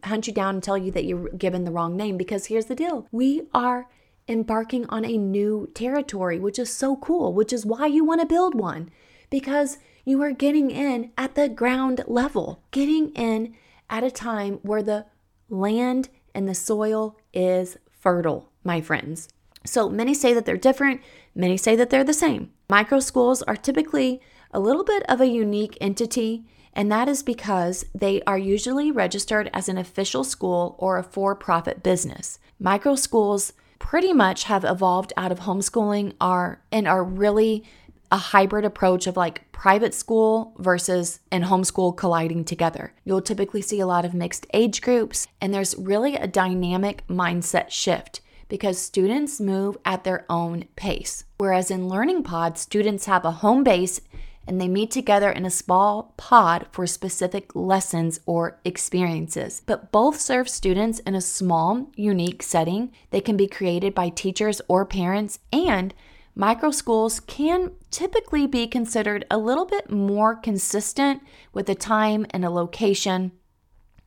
hunt 0.03 0.27
you 0.27 0.33
down 0.33 0.55
and 0.55 0.63
tell 0.63 0.77
you 0.77 0.91
that 0.91 1.05
you're 1.05 1.29
given 1.29 1.63
the 1.63 1.71
wrong 1.71 1.97
name 1.97 2.17
because 2.17 2.45
here's 2.45 2.67
the 2.67 2.75
deal. 2.75 3.07
We 3.11 3.47
are 3.53 3.87
embarking 4.27 4.85
on 4.87 5.03
a 5.03 5.17
new 5.17 5.69
territory, 5.73 6.39
which 6.39 6.59
is 6.59 6.71
so 6.71 6.95
cool, 6.97 7.33
which 7.33 7.51
is 7.51 7.65
why 7.65 7.87
you 7.87 8.05
want 8.05 8.21
to 8.21 8.27
build 8.27 8.53
one 8.55 8.91
because 9.33 9.79
you 10.03 10.21
are 10.21 10.31
getting 10.31 10.71
in 10.71 11.11
at 11.17 11.35
the 11.35 11.49
ground 11.49 12.03
level, 12.07 12.63
getting 12.71 13.09
in 13.11 13.55
at 13.89 14.03
a 14.03 14.11
time 14.11 14.59
where 14.63 14.83
the 14.83 15.05
land 15.49 16.09
and 16.33 16.47
the 16.47 16.55
soil 16.55 17.17
is 17.33 17.77
fertile, 17.91 18.51
my 18.63 18.81
friends. 18.81 19.29
So 19.65 19.87
many 19.89 20.13
say 20.13 20.33
that 20.33 20.45
they're 20.45 20.57
different, 20.57 21.01
many 21.33 21.57
say 21.57 21.75
that 21.75 21.89
they're 21.89 22.03
the 22.03 22.13
same. 22.13 22.51
Micro 22.69 22.99
schools 22.99 23.41
are 23.43 23.55
typically 23.55 24.21
a 24.51 24.59
little 24.59 24.83
bit 24.83 25.03
of 25.09 25.21
a 25.21 25.27
unique 25.27 25.77
entity 25.79 26.45
And 26.73 26.91
that 26.91 27.07
is 27.07 27.23
because 27.23 27.85
they 27.93 28.21
are 28.23 28.37
usually 28.37 28.91
registered 28.91 29.49
as 29.53 29.69
an 29.69 29.77
official 29.77 30.23
school 30.23 30.75
or 30.79 30.97
a 30.97 31.03
for 31.03 31.35
profit 31.35 31.83
business. 31.83 32.39
Micro 32.59 32.95
schools 32.95 33.53
pretty 33.79 34.13
much 34.13 34.45
have 34.45 34.63
evolved 34.63 35.13
out 35.17 35.31
of 35.31 35.41
homeschooling 35.41 36.13
are 36.19 36.61
and 36.71 36.87
are 36.87 37.03
really 37.03 37.63
a 38.13 38.17
hybrid 38.17 38.63
approach 38.63 39.07
of 39.07 39.17
like 39.17 39.51
private 39.51 39.91
school 39.91 40.53
versus 40.59 41.19
and 41.31 41.45
homeschool 41.45 41.97
colliding 41.97 42.45
together. 42.45 42.93
You'll 43.03 43.23
typically 43.23 43.63
see 43.63 43.79
a 43.79 43.87
lot 43.87 44.05
of 44.05 44.13
mixed 44.13 44.45
age 44.53 44.83
groups 44.83 45.27
and 45.41 45.51
there's 45.51 45.75
really 45.79 46.15
a 46.15 46.27
dynamic 46.27 47.03
mindset 47.07 47.71
shift 47.71 48.21
because 48.49 48.77
students 48.77 49.41
move 49.41 49.79
at 49.83 50.03
their 50.03 50.27
own 50.29 50.65
pace. 50.75 51.23
Whereas 51.39 51.71
in 51.71 51.89
Learning 51.89 52.21
Pod, 52.21 52.59
students 52.59 53.05
have 53.05 53.25
a 53.25 53.31
home 53.31 53.63
base 53.63 53.99
and 54.45 54.61
they 54.61 54.67
meet 54.67 54.91
together 54.91 55.31
in 55.31 55.43
a 55.43 55.49
small 55.49 56.13
pod 56.15 56.67
for 56.71 56.85
specific 56.85 57.55
lessons 57.55 58.19
or 58.27 58.59
experiences. 58.63 59.63
But 59.65 59.91
both 59.91 60.19
serve 60.19 60.49
students 60.49 60.99
in 60.99 61.15
a 61.15 61.21
small, 61.21 61.87
unique 61.95 62.43
setting. 62.43 62.91
They 63.09 63.21
can 63.21 63.37
be 63.37 63.47
created 63.47 63.95
by 63.95 64.09
teachers 64.09 64.61
or 64.67 64.85
parents, 64.85 65.39
and 65.51 65.95
micro 66.35 66.71
schools 66.71 67.19
can 67.19 67.71
typically 67.91 68.47
be 68.47 68.67
considered 68.67 69.25
a 69.29 69.37
little 69.37 69.65
bit 69.65 69.89
more 69.89 70.35
consistent 70.35 71.21
with 71.53 71.69
a 71.69 71.75
time 71.75 72.25
and 72.31 72.43
a 72.43 72.49
location, 72.49 73.31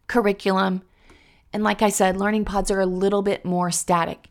curriculum. 0.06 0.82
And 1.52 1.62
like 1.62 1.82
I 1.82 1.88
said, 1.88 2.16
learning 2.16 2.44
pods 2.44 2.70
are 2.70 2.80
a 2.80 2.86
little 2.86 3.22
bit 3.22 3.44
more 3.44 3.70
static. 3.70 4.28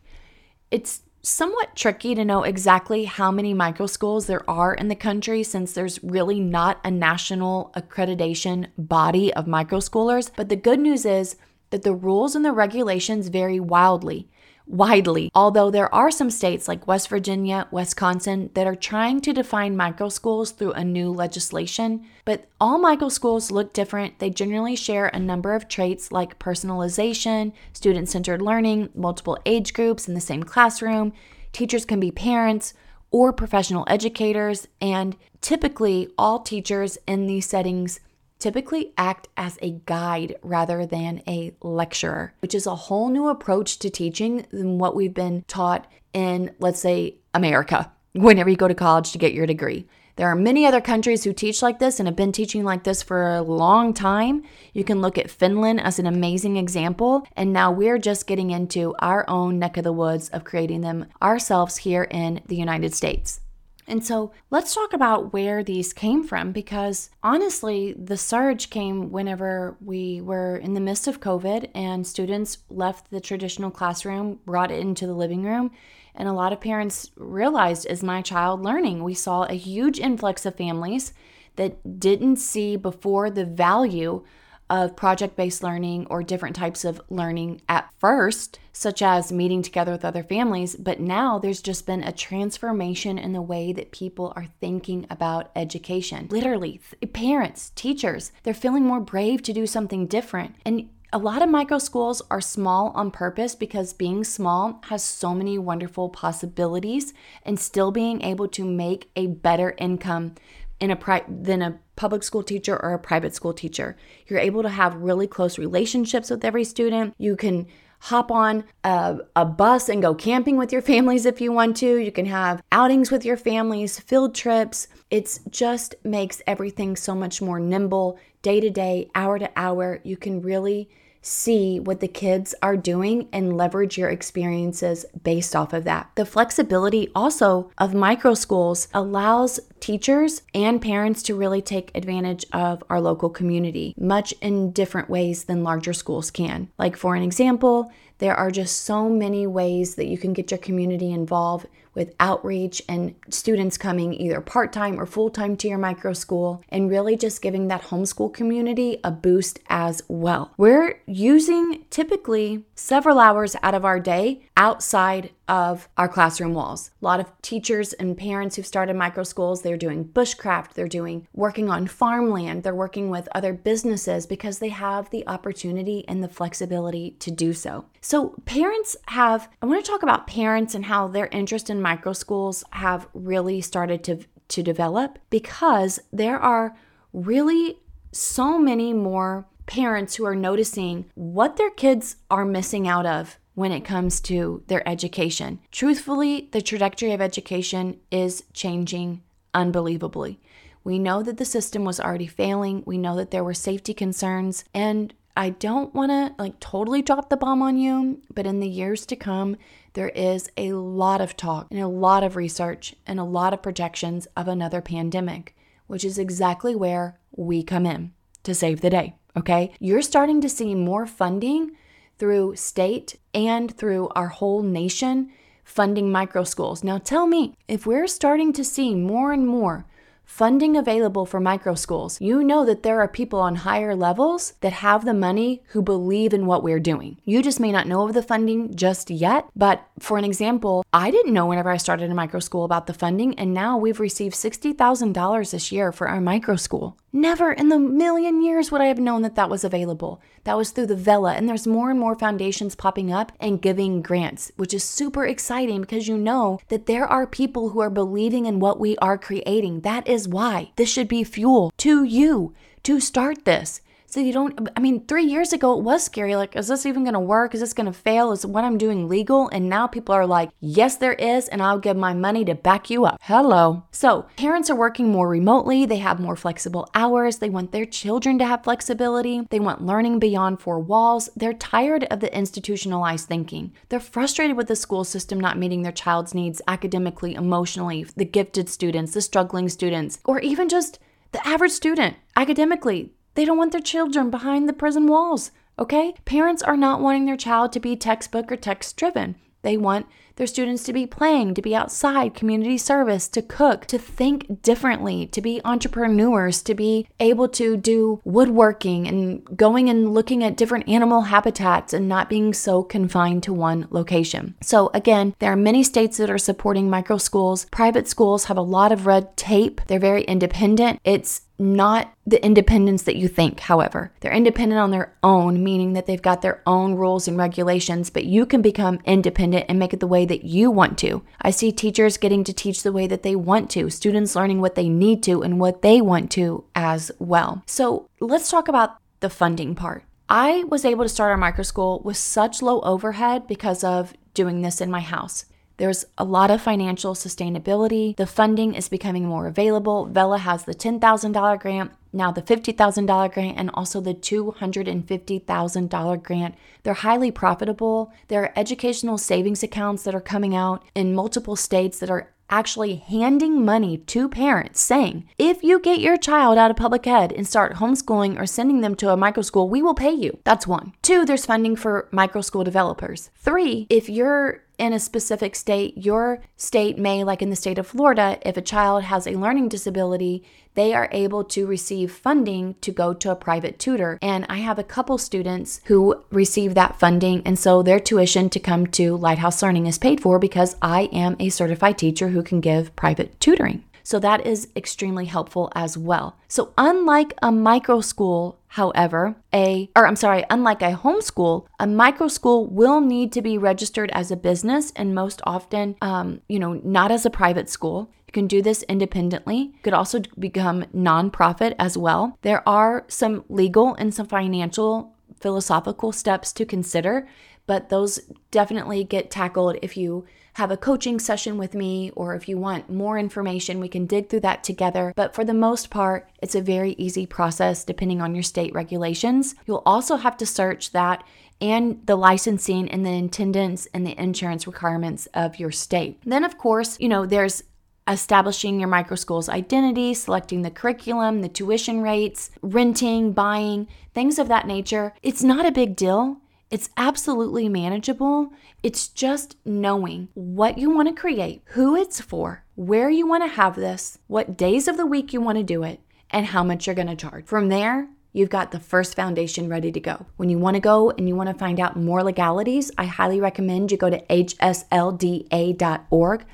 It's 0.70 1.02
somewhat 1.22 1.74
tricky 1.74 2.14
to 2.14 2.24
know 2.24 2.44
exactly 2.44 3.04
how 3.04 3.32
many 3.32 3.52
micro 3.52 3.86
schools 3.86 4.26
there 4.26 4.48
are 4.48 4.72
in 4.72 4.86
the 4.86 4.94
country 4.94 5.42
since 5.42 5.72
there's 5.72 6.02
really 6.04 6.38
not 6.38 6.78
a 6.84 6.90
national 6.90 7.72
accreditation 7.74 8.68
body 8.78 9.34
of 9.34 9.46
micro 9.46 9.78
schoolers. 9.78 10.30
But 10.36 10.48
the 10.48 10.56
good 10.56 10.78
news 10.78 11.04
is 11.04 11.36
that 11.70 11.82
the 11.82 11.94
rules 11.94 12.36
and 12.36 12.44
the 12.44 12.52
regulations 12.52 13.26
vary 13.26 13.58
wildly 13.58 14.28
widely, 14.66 15.30
although 15.34 15.70
there 15.70 15.92
are 15.94 16.10
some 16.10 16.30
states 16.30 16.66
like 16.68 16.86
West 16.86 17.08
Virginia, 17.08 17.68
Wisconsin 17.70 18.50
that 18.54 18.66
are 18.66 18.74
trying 18.74 19.20
to 19.20 19.32
define 19.32 19.76
micro 19.76 20.08
schools 20.08 20.50
through 20.50 20.72
a 20.72 20.84
new 20.84 21.10
legislation. 21.10 22.04
But 22.24 22.46
all 22.60 22.78
micro 22.78 23.08
schools 23.08 23.50
look 23.50 23.72
different. 23.72 24.18
They 24.18 24.30
generally 24.30 24.76
share 24.76 25.06
a 25.06 25.18
number 25.18 25.54
of 25.54 25.68
traits 25.68 26.10
like 26.10 26.38
personalization, 26.38 27.52
student 27.72 28.08
centered 28.08 28.42
learning, 28.42 28.90
multiple 28.94 29.38
age 29.46 29.72
groups 29.72 30.08
in 30.08 30.14
the 30.14 30.20
same 30.20 30.42
classroom. 30.42 31.12
Teachers 31.52 31.84
can 31.84 32.00
be 32.00 32.10
parents 32.10 32.74
or 33.12 33.32
professional 33.32 33.84
educators, 33.86 34.66
and 34.80 35.16
typically 35.40 36.08
all 36.18 36.40
teachers 36.40 36.98
in 37.06 37.26
these 37.26 37.46
settings 37.46 38.00
typically 38.46 38.92
act 38.96 39.26
as 39.36 39.58
a 39.60 39.72
guide 39.86 40.36
rather 40.40 40.86
than 40.86 41.20
a 41.26 41.52
lecturer, 41.62 42.32
which 42.38 42.54
is 42.54 42.64
a 42.64 42.76
whole 42.76 43.08
new 43.08 43.26
approach 43.26 43.76
to 43.80 43.90
teaching 43.90 44.46
than 44.52 44.78
what 44.78 44.94
we've 44.94 45.14
been 45.14 45.42
taught 45.48 45.84
in, 46.12 46.54
let's 46.60 46.78
say, 46.78 47.16
America, 47.34 47.90
whenever 48.12 48.48
you 48.48 48.54
go 48.54 48.68
to 48.68 48.74
college 48.74 49.10
to 49.10 49.18
get 49.18 49.32
your 49.32 49.46
degree. 49.46 49.88
There 50.14 50.28
are 50.28 50.36
many 50.36 50.64
other 50.64 50.80
countries 50.80 51.24
who 51.24 51.32
teach 51.32 51.60
like 51.60 51.80
this 51.80 51.98
and 51.98 52.06
have 52.06 52.14
been 52.14 52.30
teaching 52.30 52.62
like 52.62 52.84
this 52.84 53.02
for 53.02 53.34
a 53.34 53.42
long 53.42 53.92
time. 53.92 54.44
You 54.72 54.84
can 54.84 55.00
look 55.00 55.18
at 55.18 55.28
Finland 55.28 55.80
as 55.80 55.98
an 55.98 56.06
amazing 56.06 56.56
example. 56.56 57.26
And 57.36 57.52
now 57.52 57.72
we're 57.72 57.98
just 57.98 58.28
getting 58.28 58.52
into 58.52 58.94
our 59.00 59.28
own 59.28 59.58
neck 59.58 59.76
of 59.76 59.82
the 59.82 59.92
woods 59.92 60.28
of 60.28 60.44
creating 60.44 60.82
them 60.82 61.06
ourselves 61.20 61.78
here 61.78 62.04
in 62.04 62.42
the 62.46 62.54
United 62.54 62.94
States. 62.94 63.40
And 63.88 64.04
so 64.04 64.32
let's 64.50 64.74
talk 64.74 64.92
about 64.92 65.32
where 65.32 65.62
these 65.62 65.92
came 65.92 66.24
from 66.24 66.50
because 66.50 67.10
honestly, 67.22 67.94
the 67.96 68.16
surge 68.16 68.68
came 68.68 69.12
whenever 69.12 69.76
we 69.80 70.20
were 70.20 70.56
in 70.56 70.74
the 70.74 70.80
midst 70.80 71.06
of 71.06 71.20
COVID 71.20 71.70
and 71.74 72.06
students 72.06 72.58
left 72.68 73.10
the 73.10 73.20
traditional 73.20 73.70
classroom, 73.70 74.40
brought 74.44 74.72
it 74.72 74.80
into 74.80 75.06
the 75.06 75.14
living 75.14 75.44
room. 75.44 75.70
And 76.16 76.28
a 76.28 76.32
lot 76.32 76.52
of 76.52 76.60
parents 76.60 77.10
realized, 77.16 77.86
is 77.86 78.02
my 78.02 78.22
child 78.22 78.64
learning? 78.64 79.04
We 79.04 79.14
saw 79.14 79.44
a 79.44 79.54
huge 79.54 80.00
influx 80.00 80.44
of 80.46 80.56
families 80.56 81.12
that 81.54 82.00
didn't 82.00 82.36
see 82.36 82.76
before 82.76 83.30
the 83.30 83.44
value 83.44 84.24
of 84.68 84.96
project 84.96 85.36
based 85.36 85.62
learning 85.62 86.06
or 86.10 86.22
different 86.22 86.56
types 86.56 86.84
of 86.84 87.00
learning 87.08 87.62
at 87.68 87.90
first, 87.98 88.58
such 88.72 89.00
as 89.00 89.32
meeting 89.32 89.62
together 89.62 89.92
with 89.92 90.04
other 90.04 90.22
families. 90.22 90.76
But 90.76 91.00
now 91.00 91.38
there's 91.38 91.62
just 91.62 91.86
been 91.86 92.02
a 92.02 92.12
transformation 92.12 93.18
in 93.18 93.32
the 93.32 93.42
way 93.42 93.72
that 93.72 93.92
people 93.92 94.32
are 94.36 94.46
thinking 94.60 95.06
about 95.08 95.50
education. 95.54 96.28
Literally, 96.30 96.80
parents, 97.12 97.70
teachers, 97.74 98.32
they're 98.42 98.54
feeling 98.54 98.84
more 98.84 99.00
brave 99.00 99.42
to 99.42 99.52
do 99.52 99.66
something 99.66 100.06
different. 100.06 100.56
And 100.64 100.88
a 101.12 101.18
lot 101.18 101.40
of 101.40 101.48
micro 101.48 101.78
schools 101.78 102.20
are 102.30 102.40
small 102.40 102.90
on 102.90 103.10
purpose 103.10 103.54
because 103.54 103.92
being 103.92 104.24
small 104.24 104.80
has 104.88 105.04
so 105.04 105.34
many 105.34 105.56
wonderful 105.56 106.08
possibilities 106.08 107.14
and 107.44 107.60
still 107.60 107.92
being 107.92 108.22
able 108.22 108.48
to 108.48 108.64
make 108.64 109.08
a 109.14 109.28
better 109.28 109.74
income 109.78 110.34
in 110.80 110.90
a 110.90 110.96
pri- 110.96 111.24
than 111.28 111.62
a 111.62 111.78
public 111.96 112.22
school 112.22 112.42
teacher 112.42 112.80
or 112.82 112.92
a 112.92 112.98
private 112.98 113.34
school 113.34 113.54
teacher. 113.54 113.96
You're 114.26 114.38
able 114.38 114.62
to 114.62 114.68
have 114.68 114.94
really 114.96 115.26
close 115.26 115.58
relationships 115.58 116.30
with 116.30 116.44
every 116.44 116.64
student. 116.64 117.14
You 117.18 117.36
can 117.36 117.66
hop 117.98 118.30
on 118.30 118.64
a, 118.84 119.18
a, 119.34 119.44
bus 119.44 119.88
and 119.88 120.02
go 120.02 120.14
camping 120.14 120.56
with 120.56 120.70
your 120.70 120.82
families 120.92 121.24
if 121.24 121.40
you 121.40 121.52
want 121.52 121.76
to. 121.78 121.96
You 121.96 122.12
can 122.12 122.26
have 122.26 122.62
outings 122.70 123.10
with 123.10 123.24
your 123.24 123.36
families, 123.36 123.98
field 123.98 124.34
trips. 124.34 124.88
It 125.10 125.38
just 125.50 125.94
makes 126.04 126.42
everything 126.46 126.96
so 126.96 127.14
much 127.14 127.40
more 127.40 127.58
nimble, 127.58 128.18
day 128.42 128.60
to 128.60 128.70
day, 128.70 129.10
hour 129.14 129.38
to 129.38 129.50
hour. 129.56 130.00
You 130.04 130.16
can 130.16 130.42
really 130.42 130.90
see 131.22 131.80
what 131.80 132.00
the 132.00 132.08
kids 132.08 132.54
are 132.62 132.76
doing 132.76 133.28
and 133.32 133.56
leverage 133.56 133.98
your 133.98 134.10
experiences 134.10 135.04
based 135.22 135.56
off 135.56 135.72
of 135.72 135.84
that. 135.84 136.10
The 136.14 136.26
flexibility 136.26 137.10
also 137.14 137.70
of 137.78 137.94
micro 137.94 138.34
schools 138.34 138.88
allows 138.94 139.60
teachers 139.80 140.42
and 140.54 140.80
parents 140.80 141.22
to 141.24 141.34
really 141.34 141.62
take 141.62 141.90
advantage 141.94 142.44
of 142.52 142.82
our 142.88 143.00
local 143.00 143.30
community, 143.30 143.94
much 143.98 144.32
in 144.40 144.72
different 144.72 145.10
ways 145.10 145.44
than 145.44 145.64
larger 145.64 145.92
schools 145.92 146.30
can. 146.30 146.68
Like, 146.78 146.96
for 146.96 147.14
an 147.14 147.22
example, 147.22 147.90
there 148.18 148.34
are 148.34 148.50
just 148.50 148.82
so 148.82 149.08
many 149.08 149.46
ways 149.46 149.96
that 149.96 150.06
you 150.06 150.16
can 150.16 150.32
get 150.32 150.50
your 150.50 150.58
community 150.58 151.12
involved 151.12 151.66
with 151.96 152.14
outreach 152.20 152.80
and 152.88 153.16
students 153.30 153.76
coming 153.76 154.14
either 154.14 154.40
part 154.40 154.72
time 154.72 155.00
or 155.00 155.06
full 155.06 155.30
time 155.30 155.56
to 155.56 155.66
your 155.66 155.78
micro 155.78 156.12
school, 156.12 156.62
and 156.68 156.88
really 156.88 157.16
just 157.16 157.42
giving 157.42 157.66
that 157.66 157.82
homeschool 157.82 158.32
community 158.32 158.98
a 159.02 159.10
boost 159.10 159.58
as 159.68 160.02
well. 160.06 160.52
We're 160.56 161.00
using 161.06 161.84
typically 161.90 162.64
several 162.76 163.18
hours 163.18 163.56
out 163.62 163.74
of 163.74 163.84
our 163.84 163.98
day 163.98 164.42
outside 164.56 165.30
of 165.48 165.88
our 165.96 166.08
classroom 166.08 166.54
walls. 166.54 166.90
A 167.00 167.04
lot 167.04 167.20
of 167.20 167.30
teachers 167.42 167.92
and 167.94 168.16
parents 168.16 168.56
who've 168.56 168.66
started 168.66 168.96
micro 168.96 169.22
schools, 169.22 169.62
they're 169.62 169.76
doing 169.76 170.04
bushcraft, 170.04 170.72
they're 170.72 170.88
doing 170.88 171.26
working 171.32 171.70
on 171.70 171.86
farmland, 171.86 172.62
they're 172.62 172.74
working 172.74 173.10
with 173.10 173.28
other 173.34 173.52
businesses 173.52 174.26
because 174.26 174.58
they 174.58 174.70
have 174.70 175.10
the 175.10 175.26
opportunity 175.28 176.04
and 176.08 176.22
the 176.22 176.28
flexibility 176.28 177.12
to 177.20 177.30
do 177.30 177.52
so. 177.52 177.84
So, 178.00 178.34
parents 178.44 178.96
have, 179.08 179.48
I 179.62 179.66
want 179.66 179.84
to 179.84 179.90
talk 179.90 180.02
about 180.02 180.26
parents 180.26 180.74
and 180.74 180.86
how 180.86 181.08
their 181.08 181.26
interest 181.26 181.70
in 181.70 181.80
micro 181.80 182.12
schools 182.12 182.64
have 182.70 183.08
really 183.14 183.60
started 183.60 184.02
to, 184.04 184.20
to 184.48 184.62
develop 184.62 185.18
because 185.30 186.00
there 186.12 186.38
are 186.38 186.76
really 187.12 187.78
so 188.12 188.58
many 188.58 188.92
more 188.92 189.46
parents 189.66 190.14
who 190.14 190.24
are 190.24 190.34
noticing 190.36 191.06
what 191.14 191.56
their 191.56 191.70
kids 191.70 192.16
are 192.30 192.44
missing 192.44 192.86
out 192.86 193.04
of 193.04 193.38
when 193.56 193.72
it 193.72 193.86
comes 193.86 194.20
to 194.20 194.62
their 194.66 194.86
education. 194.86 195.58
Truthfully, 195.72 196.50
the 196.52 196.60
trajectory 196.60 197.12
of 197.12 197.22
education 197.22 197.98
is 198.10 198.44
changing 198.52 199.22
unbelievably. 199.54 200.38
We 200.84 200.98
know 200.98 201.22
that 201.22 201.38
the 201.38 201.46
system 201.46 201.82
was 201.82 201.98
already 201.98 202.26
failing. 202.26 202.82
We 202.86 202.98
know 202.98 203.16
that 203.16 203.30
there 203.30 203.42
were 203.42 203.54
safety 203.54 203.94
concerns. 203.94 204.64
And 204.74 205.14
I 205.34 205.50
don't 205.50 205.94
want 205.94 206.10
to 206.10 206.34
like 206.38 206.60
totally 206.60 207.00
drop 207.00 207.30
the 207.30 207.36
bomb 207.38 207.62
on 207.62 207.78
you, 207.78 208.20
but 208.32 208.46
in 208.46 208.60
the 208.60 208.68
years 208.68 209.06
to 209.06 209.16
come, 209.16 209.56
there 209.94 210.10
is 210.10 210.50
a 210.58 210.74
lot 210.74 211.22
of 211.22 211.34
talk 211.34 211.68
and 211.70 211.80
a 211.80 211.88
lot 211.88 212.22
of 212.22 212.36
research 212.36 212.94
and 213.06 213.18
a 213.18 213.24
lot 213.24 213.54
of 213.54 213.62
projections 213.62 214.28
of 214.36 214.48
another 214.48 214.82
pandemic, 214.82 215.56
which 215.86 216.04
is 216.04 216.18
exactly 216.18 216.76
where 216.76 217.18
we 217.32 217.62
come 217.62 217.86
in 217.86 218.12
to 218.42 218.54
save 218.54 218.82
the 218.82 218.90
day. 218.90 219.14
Okay. 219.34 219.74
You're 219.80 220.02
starting 220.02 220.42
to 220.42 220.48
see 220.48 220.74
more 220.74 221.06
funding 221.06 221.72
through 222.18 222.56
state 222.56 223.18
and 223.34 223.76
through 223.76 224.08
our 224.10 224.28
whole 224.28 224.62
nation 224.62 225.30
funding 225.64 226.10
micro 226.10 226.44
schools. 226.44 226.84
Now 226.84 226.98
tell 226.98 227.26
me, 227.26 227.54
if 227.68 227.86
we're 227.86 228.06
starting 228.06 228.52
to 228.54 228.64
see 228.64 228.94
more 228.94 229.32
and 229.32 229.46
more 229.46 229.86
funding 230.26 230.76
available 230.76 231.24
for 231.24 231.40
micro 231.40 231.74
schools, 231.74 232.20
you 232.20 232.42
know 232.42 232.64
that 232.66 232.82
there 232.82 233.00
are 233.00 233.08
people 233.08 233.40
on 233.40 233.54
higher 233.56 233.94
levels 233.96 234.52
that 234.60 234.74
have 234.74 235.04
the 235.04 235.14
money 235.14 235.62
who 235.68 235.80
believe 235.80 236.34
in 236.34 236.44
what 236.44 236.62
we're 236.62 236.80
doing. 236.80 237.16
You 237.24 237.42
just 237.42 237.60
may 237.60 237.72
not 237.72 237.86
know 237.86 238.06
of 238.06 238.12
the 238.12 238.22
funding 238.22 238.74
just 238.74 239.08
yet, 239.08 239.48
but 239.56 239.86
for 239.98 240.18
an 240.18 240.24
example, 240.24 240.84
I 240.92 241.10
didn't 241.10 241.32
know 241.32 241.46
whenever 241.46 241.70
I 241.70 241.78
started 241.78 242.10
a 242.10 242.14
micro 242.14 242.40
school 242.40 242.64
about 242.64 242.86
the 242.86 242.92
funding, 242.92 243.38
and 243.38 243.54
now 243.54 243.78
we've 243.78 244.00
received 244.00 244.34
$60,000 244.34 245.50
this 245.50 245.72
year 245.72 245.92
for 245.92 246.08
our 246.08 246.20
micro 246.20 246.56
school. 246.56 246.98
Never 247.12 247.52
in 247.52 247.70
the 247.70 247.78
million 247.78 248.42
years 248.42 248.70
would 248.70 248.82
I 248.82 248.86
have 248.86 248.98
known 248.98 249.22
that 249.22 249.36
that 249.36 249.48
was 249.48 249.64
available. 249.64 250.20
That 250.44 250.56
was 250.56 250.70
through 250.70 250.86
the 250.86 250.96
Vela, 250.96 251.32
and 251.32 251.48
there's 251.48 251.66
more 251.66 251.90
and 251.90 251.98
more 251.98 252.14
foundations 252.14 252.74
popping 252.74 253.10
up 253.12 253.32
and 253.40 253.62
giving 253.62 254.02
grants, 254.02 254.52
which 254.56 254.74
is 254.74 254.84
super 254.84 255.24
exciting 255.24 255.80
because 255.80 256.08
you 256.08 256.18
know 256.18 256.60
that 256.68 256.86
there 256.86 257.06
are 257.06 257.26
people 257.26 257.70
who 257.70 257.80
are 257.80 257.90
believing 257.90 258.46
in 258.46 258.60
what 258.60 258.78
we 258.78 258.98
are 258.98 259.16
creating. 259.16 259.80
That 259.80 260.06
is 260.06 260.15
why 260.26 260.70
this 260.76 260.88
should 260.88 261.08
be 261.08 261.22
fuel 261.24 261.72
to 261.76 262.02
you 262.02 262.54
to 262.82 263.00
start 263.00 263.44
this. 263.44 263.80
So 264.06 264.20
you 264.20 264.32
don't, 264.32 264.68
I 264.76 264.80
mean, 264.80 265.04
three 265.06 265.24
years 265.24 265.52
ago 265.52 265.76
it 265.76 265.82
was 265.82 266.04
scary. 266.04 266.36
Like, 266.36 266.56
is 266.56 266.68
this 266.68 266.86
even 266.86 267.04
going 267.04 267.14
to 267.14 267.20
work? 267.20 267.54
Is 267.54 267.60
this 267.60 267.72
going 267.72 267.86
to 267.86 267.92
fail? 267.92 268.32
Is 268.32 268.46
what 268.46 268.64
I'm 268.64 268.78
doing 268.78 269.08
legal? 269.08 269.48
And 269.48 269.68
now 269.68 269.86
people 269.86 270.14
are 270.14 270.26
like, 270.26 270.50
yes, 270.60 270.96
there 270.96 271.14
is. 271.14 271.48
And 271.48 271.62
I'll 271.62 271.78
give 271.78 271.96
my 271.96 272.14
money 272.14 272.44
to 272.44 272.54
back 272.54 272.88
you 272.88 273.04
up. 273.04 273.18
Hello. 273.22 273.84
So 273.90 274.26
parents 274.36 274.70
are 274.70 274.76
working 274.76 275.08
more 275.08 275.28
remotely. 275.28 275.86
They 275.86 275.98
have 275.98 276.20
more 276.20 276.36
flexible 276.36 276.88
hours. 276.94 277.38
They 277.38 277.50
want 277.50 277.72
their 277.72 277.84
children 277.84 278.38
to 278.38 278.46
have 278.46 278.64
flexibility. 278.64 279.46
They 279.50 279.60
want 279.60 279.84
learning 279.84 280.18
beyond 280.18 280.60
four 280.60 280.78
walls. 280.78 281.28
They're 281.36 281.52
tired 281.52 282.04
of 282.04 282.20
the 282.20 282.34
institutionalized 282.36 283.26
thinking. 283.26 283.72
They're 283.88 284.00
frustrated 284.00 284.56
with 284.56 284.68
the 284.68 284.76
school 284.76 285.04
system 285.04 285.40
not 285.40 285.58
meeting 285.58 285.82
their 285.82 285.92
child's 285.92 286.34
needs 286.34 286.62
academically, 286.68 287.34
emotionally, 287.34 288.06
the 288.16 288.24
gifted 288.24 288.68
students, 288.68 289.14
the 289.14 289.20
struggling 289.20 289.68
students, 289.68 290.18
or 290.24 290.40
even 290.40 290.68
just 290.68 290.98
the 291.32 291.46
average 291.46 291.72
student 291.72 292.16
academically. 292.36 293.12
They 293.36 293.44
don't 293.44 293.58
want 293.58 293.72
their 293.72 293.82
children 293.82 294.30
behind 294.30 294.66
the 294.66 294.72
prison 294.72 295.06
walls, 295.06 295.50
okay? 295.78 296.14
Parents 296.24 296.62
are 296.62 296.76
not 296.76 297.02
wanting 297.02 297.26
their 297.26 297.36
child 297.36 297.70
to 297.72 297.80
be 297.80 297.94
textbook 297.94 298.50
or 298.50 298.56
text 298.56 298.96
driven. 298.96 299.36
They 299.60 299.76
want 299.76 300.06
their 300.36 300.46
students 300.46 300.84
to 300.84 300.92
be 300.92 301.06
playing, 301.06 301.54
to 301.54 301.62
be 301.62 301.74
outside, 301.74 302.34
community 302.34 302.78
service, 302.78 303.26
to 303.28 303.42
cook, 303.42 303.84
to 303.86 303.98
think 303.98 304.62
differently, 304.62 305.26
to 305.28 305.42
be 305.42 305.60
entrepreneurs, 305.64 306.62
to 306.62 306.74
be 306.74 307.08
able 307.18 307.48
to 307.48 307.76
do 307.76 308.20
woodworking 308.24 309.08
and 309.08 309.44
going 309.56 309.90
and 309.90 310.14
looking 310.14 310.44
at 310.44 310.56
different 310.56 310.88
animal 310.88 311.22
habitats 311.22 311.92
and 311.92 312.08
not 312.08 312.30
being 312.30 312.54
so 312.54 312.82
confined 312.82 313.42
to 313.42 313.52
one 313.52 313.88
location. 313.90 314.54
So, 314.62 314.90
again, 314.94 315.34
there 315.40 315.52
are 315.52 315.56
many 315.56 315.82
states 315.82 316.16
that 316.18 316.30
are 316.30 316.38
supporting 316.38 316.88
micro 316.88 317.18
schools. 317.18 317.66
Private 317.66 318.06
schools 318.06 318.44
have 318.44 318.56
a 318.56 318.62
lot 318.62 318.92
of 318.92 319.06
red 319.06 319.36
tape, 319.36 319.80
they're 319.88 319.98
very 319.98 320.22
independent. 320.24 321.00
It's 321.02 321.42
not 321.58 322.12
the 322.26 322.44
independence 322.44 323.02
that 323.04 323.16
you 323.16 323.28
think, 323.28 323.60
however. 323.60 324.12
They're 324.20 324.32
independent 324.32 324.80
on 324.80 324.90
their 324.90 325.14
own, 325.22 325.62
meaning 325.62 325.92
that 325.94 326.06
they've 326.06 326.20
got 326.20 326.42
their 326.42 326.62
own 326.66 326.94
rules 326.94 327.28
and 327.28 327.38
regulations, 327.38 328.10
but 328.10 328.24
you 328.24 328.46
can 328.46 328.62
become 328.62 329.00
independent 329.04 329.66
and 329.68 329.78
make 329.78 329.92
it 329.92 330.00
the 330.00 330.06
way 330.06 330.26
that 330.26 330.44
you 330.44 330.70
want 330.70 330.98
to. 330.98 331.22
I 331.40 331.50
see 331.50 331.72
teachers 331.72 332.16
getting 332.16 332.44
to 332.44 332.52
teach 332.52 332.82
the 332.82 332.92
way 332.92 333.06
that 333.06 333.22
they 333.22 333.36
want 333.36 333.70
to, 333.70 333.90
students 333.90 334.36
learning 334.36 334.60
what 334.60 334.74
they 334.74 334.88
need 334.88 335.22
to 335.24 335.42
and 335.42 335.60
what 335.60 335.82
they 335.82 336.00
want 336.00 336.30
to 336.32 336.64
as 336.74 337.10
well. 337.18 337.62
So 337.66 338.08
let's 338.20 338.50
talk 338.50 338.68
about 338.68 338.96
the 339.20 339.30
funding 339.30 339.74
part. 339.74 340.04
I 340.28 340.64
was 340.64 340.84
able 340.84 341.04
to 341.04 341.08
start 341.08 341.30
our 341.30 341.36
micro 341.36 341.62
school 341.62 342.02
with 342.04 342.16
such 342.16 342.60
low 342.60 342.80
overhead 342.80 343.46
because 343.46 343.84
of 343.84 344.12
doing 344.34 344.62
this 344.62 344.80
in 344.80 344.90
my 344.90 345.00
house. 345.00 345.46
There's 345.78 346.06
a 346.16 346.24
lot 346.24 346.50
of 346.50 346.62
financial 346.62 347.14
sustainability. 347.14 348.16
The 348.16 348.26
funding 348.26 348.74
is 348.74 348.88
becoming 348.88 349.26
more 349.26 349.46
available. 349.46 350.06
Vela 350.06 350.38
has 350.38 350.64
the 350.64 350.74
$10,000 350.74 351.60
grant, 351.60 351.92
now 352.12 352.32
the 352.32 352.40
$50,000 352.40 353.32
grant, 353.32 353.58
and 353.58 353.70
also 353.74 354.00
the 354.00 354.14
$250,000 354.14 356.22
grant. 356.22 356.54
They're 356.82 356.94
highly 356.94 357.30
profitable. 357.30 358.10
There 358.28 358.42
are 358.42 358.54
educational 358.56 359.18
savings 359.18 359.62
accounts 359.62 360.04
that 360.04 360.14
are 360.14 360.20
coming 360.20 360.56
out 360.56 360.82
in 360.94 361.14
multiple 361.14 361.56
states 361.56 361.98
that 361.98 362.08
are 362.10 362.32
actually 362.48 362.96
handing 362.96 363.64
money 363.64 363.98
to 363.98 364.28
parents 364.28 364.80
saying, 364.80 365.28
if 365.38 365.62
you 365.62 365.78
get 365.80 366.00
your 366.00 366.16
child 366.16 366.58
out 366.58 366.70
of 366.70 366.76
public 366.76 367.06
ed 367.06 367.32
and 367.32 367.46
start 367.46 367.74
homeschooling 367.74 368.40
or 368.40 368.46
sending 368.46 368.80
them 368.80 368.94
to 368.96 369.10
a 369.10 369.16
micro 369.16 369.42
school, 369.42 369.68
we 369.68 369.82
will 369.82 369.94
pay 369.94 370.12
you. 370.12 370.38
That's 370.44 370.66
one. 370.66 370.92
Two, 371.02 371.24
there's 371.24 371.46
funding 371.46 371.76
for 371.76 372.08
micro 372.10 372.40
school 372.40 372.64
developers. 372.64 373.30
Three, 373.36 373.86
if 373.90 374.08
you're 374.08 374.62
in 374.78 374.92
a 374.92 375.00
specific 375.00 375.56
state, 375.56 375.96
your 375.96 376.40
state 376.56 376.98
may, 376.98 377.24
like 377.24 377.40
in 377.42 377.50
the 377.50 377.56
state 377.56 377.78
of 377.78 377.86
Florida, 377.86 378.38
if 378.42 378.56
a 378.56 378.62
child 378.62 379.04
has 379.04 379.26
a 379.26 379.32
learning 379.32 379.68
disability, 379.68 380.44
they 380.76 380.94
are 380.94 381.08
able 381.10 381.42
to 381.42 381.66
receive 381.66 382.12
funding 382.12 382.76
to 382.82 382.92
go 382.92 383.12
to 383.14 383.32
a 383.32 383.36
private 383.36 383.78
tutor. 383.80 384.18
And 384.22 384.46
I 384.48 384.58
have 384.58 384.78
a 384.78 384.84
couple 384.84 385.18
students 385.18 385.80
who 385.86 386.22
receive 386.30 386.74
that 386.74 386.98
funding, 387.00 387.42
and 387.44 387.58
so 387.58 387.82
their 387.82 387.98
tuition 387.98 388.48
to 388.50 388.60
come 388.60 388.86
to 388.88 389.16
Lighthouse 389.16 389.62
Learning 389.62 389.86
is 389.86 389.98
paid 389.98 390.20
for 390.20 390.38
because 390.38 390.76
I 390.80 391.08
am 391.12 391.36
a 391.40 391.48
certified 391.48 391.98
teacher 391.98 392.28
who 392.28 392.42
can 392.42 392.60
give 392.60 392.94
private 392.94 393.40
tutoring. 393.40 393.82
So 394.06 394.20
that 394.20 394.46
is 394.46 394.68
extremely 394.76 395.24
helpful 395.24 395.68
as 395.74 395.98
well. 395.98 396.36
So 396.46 396.72
unlike 396.78 397.34
a 397.42 397.50
micro 397.50 398.00
school, 398.00 398.60
however, 398.68 399.34
a 399.52 399.90
or 399.96 400.06
I'm 400.06 400.14
sorry, 400.14 400.44
unlike 400.48 400.80
a 400.80 400.92
homeschool, 400.92 401.66
a 401.80 401.88
micro 401.88 402.28
school 402.28 402.68
will 402.68 403.00
need 403.00 403.32
to 403.32 403.42
be 403.42 403.58
registered 403.58 404.12
as 404.12 404.30
a 404.30 404.36
business 404.36 404.92
and 404.94 405.12
most 405.12 405.40
often, 405.42 405.96
um, 406.00 406.40
you 406.48 406.60
know, 406.60 406.74
not 406.84 407.10
as 407.10 407.26
a 407.26 407.30
private 407.30 407.68
school. 407.68 408.08
You 408.28 408.32
can 408.32 408.46
do 408.46 408.62
this 408.62 408.84
independently. 408.84 409.72
You 409.74 409.82
could 409.82 409.92
also 409.92 410.20
become 410.38 410.84
nonprofit 410.94 411.74
as 411.76 411.98
well. 411.98 412.38
There 412.42 412.62
are 412.68 413.06
some 413.08 413.44
legal 413.48 413.96
and 413.96 414.14
some 414.14 414.28
financial 414.28 415.16
philosophical 415.40 416.12
steps 416.12 416.52
to 416.52 416.64
consider, 416.64 417.26
but 417.66 417.88
those 417.88 418.20
definitely 418.52 419.02
get 419.02 419.32
tackled 419.32 419.78
if 419.82 419.96
you 419.96 420.26
have 420.56 420.70
a 420.70 420.76
coaching 420.76 421.18
session 421.18 421.58
with 421.58 421.74
me, 421.74 422.10
or 422.16 422.34
if 422.34 422.48
you 422.48 422.56
want 422.56 422.88
more 422.88 423.18
information, 423.18 423.78
we 423.78 423.88
can 423.88 424.06
dig 424.06 424.30
through 424.30 424.40
that 424.40 424.64
together. 424.64 425.12
But 425.14 425.34
for 425.34 425.44
the 425.44 425.52
most 425.52 425.90
part, 425.90 426.30
it's 426.40 426.54
a 426.54 426.62
very 426.62 426.92
easy 426.92 427.26
process 427.26 427.84
depending 427.84 428.22
on 428.22 428.34
your 428.34 428.42
state 428.42 428.72
regulations. 428.72 429.54
You'll 429.66 429.82
also 429.84 430.16
have 430.16 430.38
to 430.38 430.46
search 430.46 430.92
that 430.92 431.22
and 431.60 432.00
the 432.06 432.16
licensing 432.16 432.88
and 432.90 433.04
the 433.04 433.18
attendance 433.22 433.86
and 433.92 434.06
the 434.06 434.18
insurance 434.18 434.66
requirements 434.66 435.28
of 435.34 435.58
your 435.58 435.70
state. 435.70 436.22
Then, 436.24 436.42
of 436.42 436.56
course, 436.56 436.98
you 436.98 437.10
know, 437.10 437.26
there's 437.26 437.62
establishing 438.08 438.80
your 438.80 438.88
micro 438.88 439.16
school's 439.16 439.50
identity, 439.50 440.14
selecting 440.14 440.62
the 440.62 440.70
curriculum, 440.70 441.42
the 441.42 441.50
tuition 441.50 442.00
rates, 442.00 442.50
renting, 442.62 443.32
buying, 443.32 443.88
things 444.14 444.38
of 444.38 444.48
that 444.48 444.66
nature. 444.66 445.12
It's 445.22 445.42
not 445.42 445.66
a 445.66 445.72
big 445.72 445.96
deal. 445.96 446.38
It's 446.68 446.90
absolutely 446.96 447.68
manageable. 447.68 448.52
It's 448.82 449.06
just 449.06 449.56
knowing 449.64 450.28
what 450.34 450.78
you 450.78 450.90
want 450.90 451.06
to 451.08 451.14
create, 451.14 451.62
who 451.66 451.94
it's 451.94 452.20
for, 452.20 452.64
where 452.74 453.08
you 453.08 453.24
want 453.24 453.44
to 453.44 453.56
have 453.56 453.76
this, 453.76 454.18
what 454.26 454.56
days 454.56 454.88
of 454.88 454.96
the 454.96 455.06
week 455.06 455.32
you 455.32 455.40
want 455.40 455.58
to 455.58 455.64
do 455.64 455.84
it, 455.84 456.00
and 456.28 456.46
how 456.46 456.64
much 456.64 456.86
you're 456.86 456.96
going 456.96 457.06
to 457.06 457.14
charge. 457.14 457.46
From 457.46 457.68
there, 457.68 458.08
you've 458.32 458.50
got 458.50 458.72
the 458.72 458.80
first 458.80 459.14
foundation 459.14 459.68
ready 459.68 459.92
to 459.92 460.00
go. 460.00 460.26
When 460.38 460.48
you 460.48 460.58
want 460.58 460.74
to 460.74 460.80
go 460.80 461.10
and 461.12 461.28
you 461.28 461.36
want 461.36 461.48
to 461.50 461.54
find 461.54 461.78
out 461.78 461.96
more 461.96 462.24
legalities, 462.24 462.90
I 462.98 463.04
highly 463.04 463.40
recommend 463.40 463.92
you 463.92 463.96
go 463.96 464.10
to 464.10 464.20
hslda.org. 464.26 465.44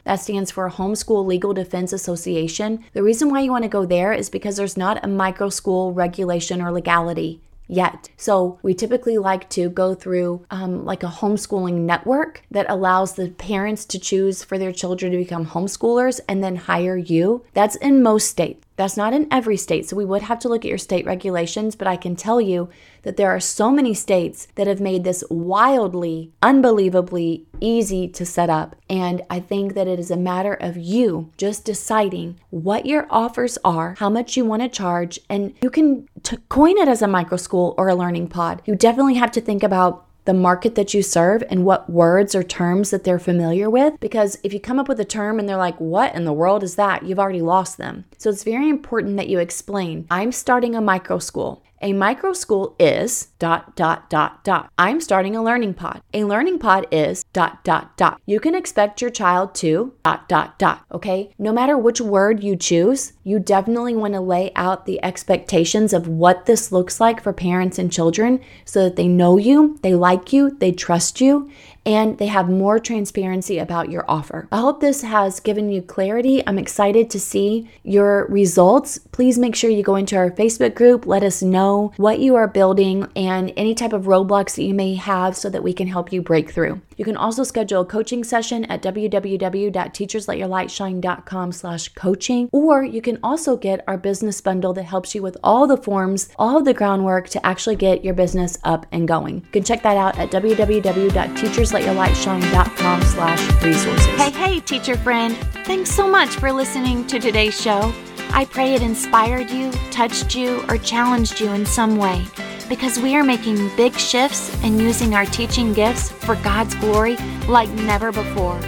That 0.05 0.16
stands 0.16 0.51
for 0.51 0.68
Homeschool 0.68 1.25
Legal 1.25 1.55
Defense 1.55 1.90
Association. 1.90 2.85
The 2.92 3.03
reason 3.03 3.31
why 3.31 3.40
you 3.40 3.51
want 3.51 3.64
to 3.64 3.68
go 3.68 3.87
there 3.87 4.12
is 4.12 4.29
because 4.29 4.59
there's 4.59 4.77
not 4.77 5.03
a 5.03 5.09
micro 5.09 5.48
school 5.48 5.94
regulation 5.94 6.61
or 6.61 6.70
legality 6.70 7.40
yet. 7.72 8.11
So 8.16 8.58
we 8.62 8.74
typically 8.74 9.18
like 9.18 9.48
to 9.50 9.68
go 9.70 9.94
through 9.94 10.44
um, 10.50 10.85
like 10.85 11.02
a 11.02 11.06
homeschooling 11.06 11.80
network 11.80 12.42
that 12.50 12.66
allows 12.68 13.14
the 13.14 13.30
parents 13.30 13.85
to 13.87 13.98
choose 13.98 14.44
for 14.44 14.58
their 14.58 14.72
children 14.72 15.12
to 15.12 15.18
become 15.18 15.46
homeschoolers 15.46 16.20
and 16.28 16.44
then 16.44 16.56
hire 16.56 16.96
you. 16.96 17.44
That's 17.54 17.76
in 17.76 18.02
most 18.02 18.28
states. 18.28 18.64
That's 18.76 18.96
not 18.96 19.12
in 19.12 19.28
every 19.30 19.56
state, 19.56 19.88
so 19.88 19.96
we 19.96 20.04
would 20.04 20.22
have 20.22 20.38
to 20.40 20.48
look 20.48 20.64
at 20.64 20.68
your 20.68 20.78
state 20.78 21.06
regulations, 21.06 21.76
but 21.76 21.87
I 21.87 21.96
can 21.96 22.16
tell 22.16 22.40
you 22.40 22.68
that 23.02 23.16
there 23.16 23.30
are 23.30 23.40
so 23.40 23.70
many 23.70 23.94
states 23.94 24.48
that 24.54 24.66
have 24.66 24.80
made 24.80 25.04
this 25.04 25.24
wildly, 25.28 26.32
unbelievably 26.42 27.46
easy 27.61 28.08
to 28.08 28.24
set 28.24 28.48
up. 28.48 28.76
And 28.88 29.22
I 29.28 29.40
think 29.40 29.74
that 29.74 29.88
it 29.88 29.98
is 29.98 30.11
a 30.11 30.16
matter 30.16 30.54
of 30.54 30.76
you 30.76 31.30
just 31.37 31.64
deciding 31.64 32.40
what 32.50 32.87
your 32.87 33.06
offers 33.11 33.58
are, 33.64 33.96
how 33.98 34.08
much 34.08 34.37
you 34.37 34.44
want 34.44 34.62
to 34.62 34.68
charge, 34.68 35.20
and 35.28 35.54
you 35.62 35.70
can 35.70 36.08
t- 36.22 36.38
coin 36.48 36.78
it 36.78 36.88
as 36.88 37.02
a 37.02 37.08
micro 37.08 37.37
school 37.37 37.74
or 37.76 37.88
a 37.88 37.94
learning 37.94 38.28
pod. 38.28 38.62
You 38.64 38.74
definitely 38.74 39.14
have 39.14 39.32
to 39.32 39.40
think 39.40 39.62
about 39.62 40.06
the 40.24 40.35
market 40.35 40.74
that 40.74 40.94
you 40.94 41.02
serve 41.02 41.42
and 41.50 41.64
what 41.64 41.90
words 41.90 42.35
or 42.35 42.42
terms 42.42 42.90
that 42.90 43.04
they're 43.04 43.18
familiar 43.18 43.68
with. 43.68 43.94
Because 44.00 44.38
if 44.42 44.52
you 44.52 44.61
come 44.61 44.78
up 44.78 44.88
with 44.88 45.00
a 45.00 45.04
term 45.04 45.38
and 45.38 45.48
they're 45.48 45.56
like, 45.56 45.80
what 45.80 46.14
in 46.14 46.24
the 46.24 46.32
world 46.32 46.62
is 46.62 46.76
that? 46.76 47.02
You've 47.02 47.18
already 47.18 47.42
lost 47.42 47.78
them. 47.78 48.04
So 48.18 48.30
it's 48.30 48.44
very 48.44 48.68
important 48.68 49.16
that 49.16 49.28
you 49.28 49.38
explain 49.38 50.06
I'm 50.11 50.32
starting 50.32 50.74
a 50.74 50.80
micro 50.80 51.18
school. 51.18 51.62
A 51.83 51.92
micro 51.92 52.33
school 52.33 52.77
is 52.79 53.29
dot 53.40 53.75
dot 53.75 54.09
dot 54.09 54.45
dot. 54.45 54.71
I'm 54.79 55.01
starting 55.01 55.35
a 55.35 55.42
learning 55.42 55.75
pod. 55.75 56.01
A 56.14 56.23
learning 56.23 56.61
pod 56.61 56.87
is 56.92 57.25
dot 57.33 57.64
dot 57.64 57.97
dot. 57.97 58.21
You 58.25 58.38
can 58.38 58.55
expect 58.55 59.01
your 59.01 59.11
child 59.11 59.55
to 59.57 59.92
dot 60.05 60.29
dot 60.29 60.61
dot. 60.61 60.85
Okay? 60.92 61.35
No 61.38 61.53
matter 61.53 61.77
which 61.77 62.01
word 62.01 62.45
you 62.45 62.55
choose, 62.55 63.14
you 63.25 63.40
definitely 63.40 63.97
want 63.97 64.14
to 64.14 64.21
lay 64.21 64.53
out 64.55 64.87
the 64.87 65.03
expectations 65.05 65.92
of 65.92 66.07
what 66.07 66.47
this 66.47 66.71
looks 66.71 67.01
like 67.01 67.21
for 67.21 67.33
parents 67.33 67.79
and 67.81 67.92
children 67.92 68.40
so 68.64 68.85
that 68.85 68.95
they 68.95 69.09
know 69.09 69.37
you, 69.37 69.79
they 69.83 69.95
like 69.95 70.33
you, 70.33 70.57
they 70.61 70.71
trust 70.71 71.21
you, 71.21 71.51
and 71.85 72.18
they 72.18 72.29
have 72.29 72.49
more 72.49 72.79
transparency 72.79 73.59
about 73.59 73.90
your 73.90 74.05
offer. 74.09 74.47
I 74.53 74.61
hope 74.61 74.81
this 74.81 75.03
has 75.03 75.40
given 75.40 75.68
you 75.68 75.83
clarity. 75.83 76.42
I'm 76.47 76.59
excited 76.59 77.11
to 77.11 77.18
see 77.18 77.68
your 77.83 78.27
results. 78.29 78.99
Please 79.11 79.37
make 79.37 79.57
sure 79.57 79.68
you 79.68 79.83
go 79.83 79.97
into 79.97 80.16
our 80.16 80.31
Facebook 80.31 80.77
group. 80.77 81.07
Let 81.07 81.25
us 81.25 81.42
know 81.72 81.92
what 81.96 82.18
you 82.18 82.35
are 82.37 82.48
building 82.48 83.06
and 83.16 83.52
any 83.56 83.74
type 83.74 83.92
of 83.92 84.04
roadblocks 84.04 84.56
that 84.56 84.64
you 84.64 84.74
may 84.74 84.94
have 84.94 85.37
so 85.37 85.48
that 85.50 85.62
we 85.62 85.72
can 85.72 85.87
help 85.87 86.12
you 86.12 86.22
break 86.22 86.50
through. 86.50 86.80
You 87.02 87.04
can 87.04 87.16
also 87.16 87.42
schedule 87.42 87.80
a 87.80 87.84
coaching 87.84 88.22
session 88.22 88.64
at 88.66 88.80
www.teachersletyourlightshine.com 88.80 91.50
slash 91.50 91.88
coaching, 91.88 92.48
or 92.52 92.84
you 92.84 93.02
can 93.02 93.18
also 93.24 93.56
get 93.56 93.82
our 93.88 93.98
business 93.98 94.40
bundle 94.40 94.72
that 94.74 94.84
helps 94.84 95.12
you 95.12 95.20
with 95.20 95.36
all 95.42 95.66
the 95.66 95.76
forms, 95.76 96.28
all 96.38 96.58
of 96.58 96.64
the 96.64 96.72
groundwork 96.72 97.28
to 97.30 97.44
actually 97.44 97.74
get 97.74 98.04
your 98.04 98.14
business 98.14 98.56
up 98.62 98.86
and 98.92 99.08
going. 99.08 99.38
You 99.38 99.50
can 99.50 99.64
check 99.64 99.82
that 99.82 99.96
out 99.96 100.16
at 100.16 100.30
www.teachersletyourlightshine.com 100.30 103.02
slash 103.02 103.64
resources. 103.64 104.06
Hey, 104.06 104.30
hey, 104.30 104.60
teacher 104.60 104.96
friend. 104.96 105.36
Thanks 105.64 105.90
so 105.90 106.08
much 106.08 106.28
for 106.28 106.52
listening 106.52 107.04
to 107.08 107.18
today's 107.18 107.60
show. 107.60 107.92
I 108.30 108.44
pray 108.44 108.74
it 108.74 108.82
inspired 108.82 109.50
you, 109.50 109.72
touched 109.90 110.36
you, 110.36 110.64
or 110.68 110.78
challenged 110.78 111.40
you 111.40 111.50
in 111.50 111.66
some 111.66 111.96
way 111.96 112.24
because 112.64 112.98
we 112.98 113.16
are 113.16 113.25
making 113.25 113.75
big 113.77 113.94
shifts 113.94 114.55
and 114.62 114.81
using 114.81 115.14
our 115.14 115.27
teaching 115.27 115.72
gifts 115.72 116.11
for 116.11 116.37
God's 116.37 116.75
glory 116.77 117.16
like 117.48 117.68
never 117.70 118.12
before. 118.12 118.59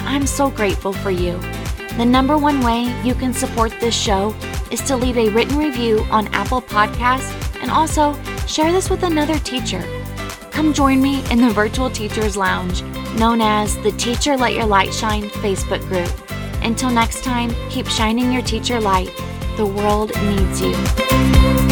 I'm 0.00 0.26
so 0.26 0.50
grateful 0.50 0.92
for 0.92 1.10
you. 1.10 1.38
The 1.96 2.04
number 2.04 2.38
one 2.38 2.60
way 2.60 2.84
you 3.04 3.14
can 3.14 3.32
support 3.32 3.72
this 3.80 3.94
show 3.94 4.34
is 4.70 4.80
to 4.82 4.96
leave 4.96 5.18
a 5.18 5.30
written 5.30 5.58
review 5.58 6.06
on 6.10 6.28
Apple 6.28 6.62
Podcasts 6.62 7.34
and 7.60 7.70
also 7.70 8.14
share 8.46 8.72
this 8.72 8.88
with 8.88 9.02
another 9.02 9.38
teacher. 9.40 9.82
Come 10.50 10.72
join 10.72 11.00
me 11.00 11.24
in 11.30 11.40
the 11.40 11.50
Virtual 11.50 11.90
Teachers 11.90 12.36
Lounge, 12.36 12.82
known 13.18 13.40
as 13.40 13.76
the 13.78 13.92
Teacher 13.92 14.36
Let 14.36 14.54
Your 14.54 14.66
Light 14.66 14.92
Shine 14.92 15.24
Facebook 15.24 15.80
group. 15.88 16.10
Until 16.62 16.90
next 16.90 17.24
time, 17.24 17.54
keep 17.70 17.86
shining 17.86 18.32
your 18.32 18.42
teacher 18.42 18.80
light. 18.80 19.10
The 19.56 19.66
world 19.66 20.12
needs 20.22 20.60
you. 20.60 21.69